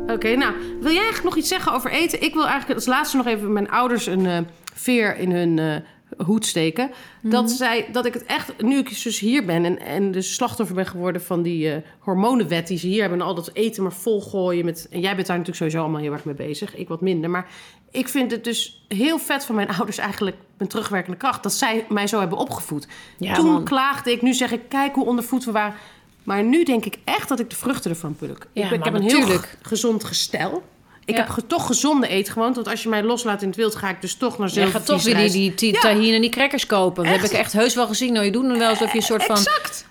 [0.07, 2.23] Oké, nou, wil jij eigenlijk nog iets zeggen over eten?
[2.23, 4.39] Ik wil eigenlijk als laatste nog even mijn ouders een eh,
[4.75, 5.75] veer in hun eh,
[6.17, 6.91] hoed steken.
[7.23, 10.77] Dat, zij, dat ik het echt, nu ik dus hier ben en, en dus slachtoffer
[10.77, 13.21] ben geworden van die eh, hormonenwet die ze hier hebben...
[13.21, 14.87] en al dat eten maar volgooien met...
[14.91, 17.31] En jij bent daar natuurlijk sowieso allemaal heel erg mee bezig, ik wat minder.
[17.31, 17.49] Maar
[17.91, 21.43] ik vind het dus heel vet van mijn ouders eigenlijk met terugwerkende kracht...
[21.43, 22.89] dat zij mij zo hebben opgevoed.
[23.19, 23.65] Ja, Toen man.
[23.65, 25.75] klaagde ik, nu zeg ik, kijk hoe ondervoed we waren...
[26.23, 28.47] Maar nu denk ik echt dat ik de vruchten ervan pluk.
[28.53, 29.59] Ja, ik, ben- ik maar heb een heel natuurlijk.
[29.63, 30.63] gezond gestel.
[31.05, 31.23] Ik Ja.
[31.23, 32.55] heb ge- toch gezonde eten gewoond.
[32.55, 34.87] Want als je mij loslaat in het wild, ga ik dus toch naar Jij gaat
[34.87, 35.81] toch weer die, die, die Ja.
[35.81, 37.05] tahine en die crackers kopen.
[37.05, 38.13] Dat heb ik echt heus wel gezien.
[38.13, 39.39] Nou, je doet nu wel alsof je een soort van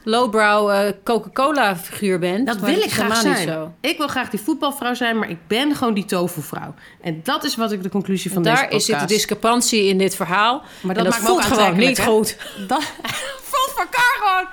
[0.03, 2.47] lowbrow eh, Coca-Cola figuur bent.
[2.47, 3.35] Dat wil ik graag helemaal zijn.
[3.35, 3.71] niet zo.
[3.81, 6.73] Ik wil graag die voetbalvrouw zijn, maar ik ben gewoon die tofu-vrouw.
[7.01, 8.89] En dat is wat ik de conclusie van deze Daar podcast...
[8.89, 10.61] is zit de discrepantie in dit verhaal.
[10.81, 12.03] Maar dat dat maakt me ook voelt gewoon niet hè?
[12.05, 12.37] goed.
[12.67, 12.83] Dat
[13.49, 14.47] voelt voor elkaar gewoon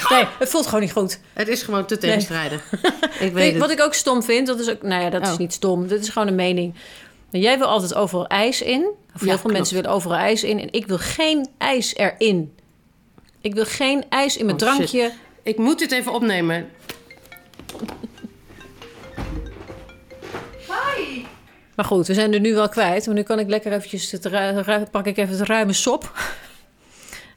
[0.00, 0.10] goed.
[0.16, 1.20] Nee, het voelt gewoon niet goed.
[1.32, 2.72] Het is gewoon te tegenstrijdig.
[3.20, 5.38] ik weet wat ik ook stom vind, dat is ook, nou ja, dat is Oh.
[5.38, 5.88] niet stom.
[5.88, 6.74] Dat is gewoon een mening.
[7.30, 8.80] Maar Jij wil altijd overal ijs in.
[9.14, 9.52] Of heel veel klopt.
[9.56, 10.60] mensen willen overal ijs in.
[10.60, 12.54] En ik wil geen ijs erin.
[13.40, 14.76] Ik wil geen ijs in mijn Oh, shit.
[14.76, 15.12] drankje.
[15.42, 16.68] Ik moet dit even opnemen.
[21.76, 23.06] Maar goed, we zijn er nu wel kwijt.
[23.06, 26.10] Maar nu kan ik lekker eventjes het pak ik even het ruime sop.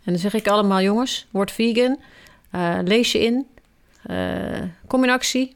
[0.05, 1.99] En dan zeg ik allemaal, jongens, word vegan.
[2.51, 3.47] Eh, lees je in.
[4.03, 5.55] Eh, kom in actie.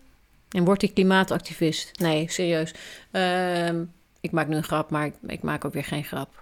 [0.50, 2.00] En wordt die klimaatactivist?
[2.00, 2.74] Nee, serieus.
[3.12, 3.84] Ehm,
[4.22, 6.42] ik maak nu een grap, maar ik, maak ook weer geen grap.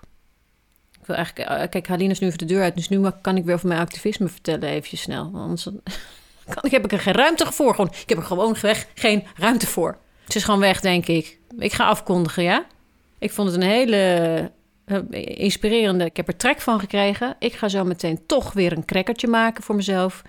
[0.99, 1.49] Ik wil eigenlijk...
[1.49, 2.75] eh, kijk, Haline is nu even de deur uit.
[2.75, 5.31] Dus nu kan ik weer over mijn activisme vertellen, eventjes snel.
[5.31, 5.67] Want Anders
[6.73, 7.75] heb ik er geen ruimte voor.
[7.75, 9.97] Gewoon, ik heb er gewoon weg geen ruimte voor.
[10.23, 11.39] Het is gewoon weg, denk ik.
[11.57, 12.65] Ik ga afkondigen, ja?
[13.19, 14.51] Ik vond het een hele
[14.85, 14.99] eh,
[15.37, 16.05] inspirerende...
[16.05, 17.35] Ik heb er trek van gekregen.
[17.39, 20.21] Ik ga zo meteen toch weer een crackertje maken voor mezelf.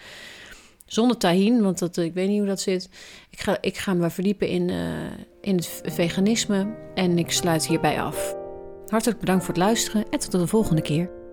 [0.87, 2.89] Zonder tahin, want dat, ik weet niet hoe dat zit.
[3.31, 4.77] Ik ga, ik ga me verdiepen in, eh,
[5.41, 6.75] in het veganisme.
[6.95, 8.35] En ik sluit hierbij af.
[8.87, 11.24] Hartelijk bedankt voor het luisteren en tot de volgende keer.